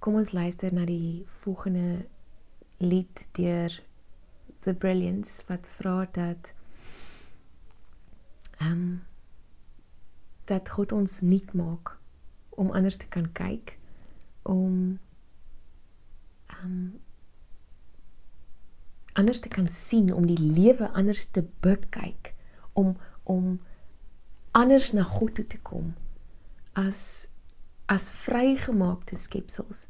Kom 0.00 0.16
ons 0.16 0.32
luister 0.32 0.72
na 0.72 0.86
die 0.88 1.26
volgende 1.42 2.06
lied 2.80 3.26
deur 3.36 3.76
The 4.64 4.72
Brilliance 4.72 5.44
wat 5.52 5.68
vra 5.76 6.08
dat 6.16 6.54
ehm 8.56 8.72
um, 8.72 9.04
dat 10.48 10.68
God 10.68 10.92
ons 10.92 11.20
nuut 11.20 11.52
maak 11.52 11.98
om 12.50 12.72
anders 12.72 12.96
te 12.96 13.06
kan 13.06 13.28
kyk 13.36 13.76
om 14.42 14.98
ehm 16.46 16.66
um, 16.66 17.00
anders 19.12 19.40
te 19.40 19.48
kan 19.48 19.66
sien 19.66 20.12
om 20.14 20.26
die 20.26 20.40
lewe 20.40 20.88
anders 20.90 21.26
te 21.26 21.44
bekyk 21.60 22.34
om 22.72 22.96
om 23.22 23.60
anders 24.50 24.92
na 24.92 25.02
God 25.02 25.34
toe 25.34 25.46
te 25.46 25.58
kom 25.60 25.94
as 26.72 27.28
as 27.92 28.10
vrygemaakte 28.10 29.16
skepsels 29.16 29.86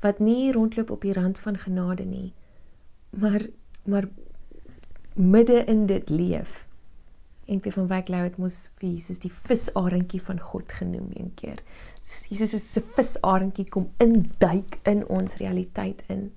wat 0.00 0.18
nie 0.18 0.52
rondloop 0.52 0.90
op 0.90 1.04
die 1.04 1.12
rand 1.12 1.38
van 1.38 1.58
genade 1.58 2.04
nie 2.04 2.32
maar 3.10 3.48
maar 3.84 4.08
midde 5.18 5.64
in 5.64 5.86
dit 5.86 6.08
leef. 6.08 6.66
En 7.44 7.60
P 7.60 7.72
van 7.72 7.86
Wyk 7.86 8.08
Lou 8.08 8.22
het 8.22 8.36
mos 8.36 8.70
vir 8.78 8.90
Jesus 8.90 9.18
die 9.18 9.32
visarentjie 9.32 10.20
van 10.22 10.40
God 10.40 10.72
genoem 10.72 11.08
een 11.12 11.32
keer 11.34 11.62
Jesus 12.28 12.54
is 12.54 12.76
'n 12.76 12.84
visarentjie 12.96 13.68
kom 13.68 13.90
induik 13.98 14.78
in 14.82 15.06
ons 15.08 15.36
realiteit 15.36 16.02
in 16.08 16.32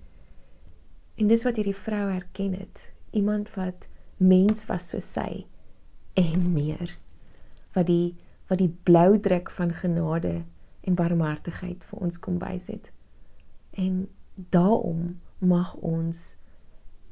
en 1.16 1.28
dis 1.28 1.44
wat 1.44 1.56
hierdie 1.56 1.76
vrou 1.76 2.12
herken 2.12 2.54
het 2.54 2.92
iemand 3.12 3.54
wat 3.56 3.88
mens 4.18 4.66
was 4.66 4.90
soos 4.90 5.14
sy 5.14 5.46
en 6.14 6.54
meer 6.54 6.98
wat 7.74 7.88
die 7.88 8.16
wat 8.52 8.60
die 8.60 8.74
blou 8.84 9.20
druk 9.20 9.50
van 9.56 9.72
genade 9.72 10.44
en 10.82 10.98
barmhartigheid 11.00 11.86
vir 11.88 12.02
ons 12.04 12.18
kom 12.20 12.40
wys 12.42 12.68
het. 12.68 12.90
En 13.72 14.10
daarom 14.52 15.22
mag 15.40 15.72
ons 15.76 16.36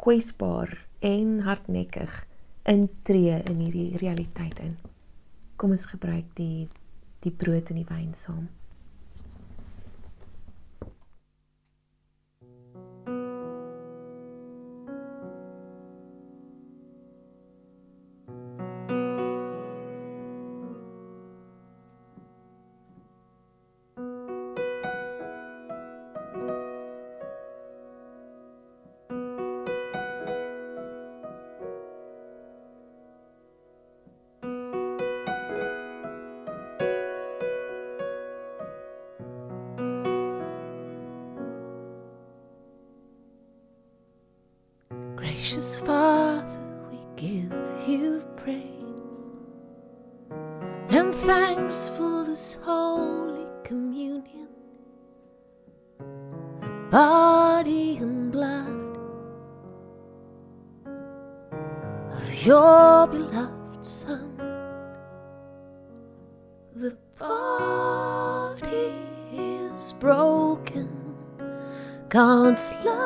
kwesbaar 0.03 0.73
en 0.99 1.39
hardnekkig 1.47 2.17
intree 2.67 3.37
in 3.47 3.63
hierdie 3.63 4.01
realiteit 4.01 4.59
in. 4.63 4.75
Kom 5.55 5.71
ons 5.75 5.87
gebruik 5.91 6.27
die 6.35 6.67
die 7.25 7.31
brood 7.31 7.69
en 7.69 7.81
die 7.81 7.87
wyn 7.89 8.13
saam. 8.15 8.47
Your 62.45 63.07
beloved 63.07 63.83
Son. 63.83 64.37
The 66.75 66.95
body 67.17 68.93
is 69.33 69.93
broken, 69.93 70.89
God's 72.07 72.73
love 72.85 72.98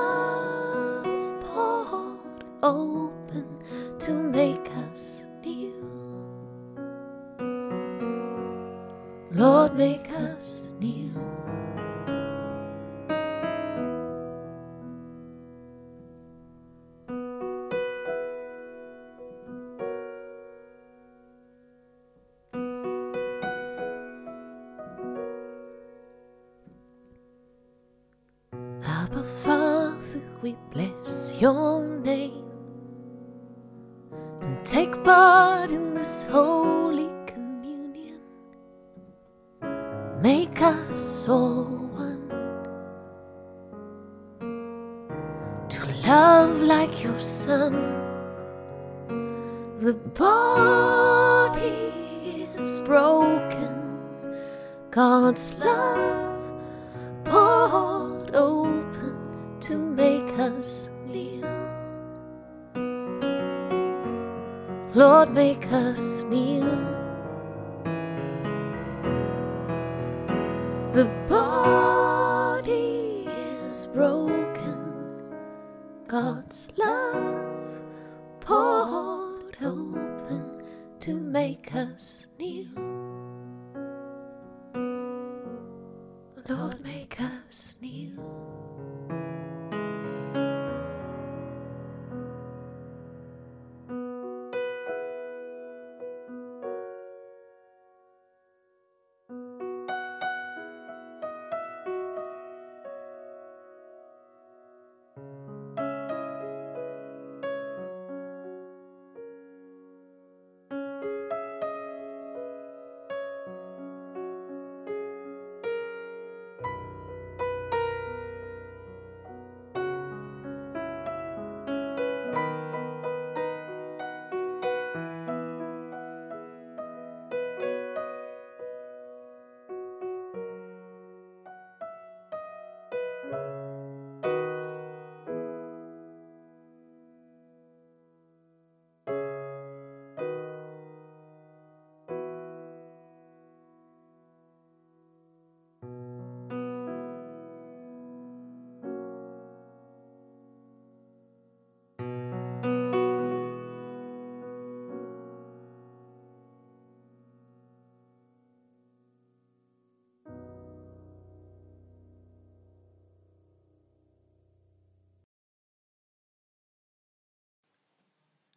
to 81.04 81.16
make 81.16 81.76
us 81.76 82.28
new. 82.40 82.66
Lord, 86.48 86.80
make 86.82 87.20
us 87.20 87.78
new. 87.82 88.33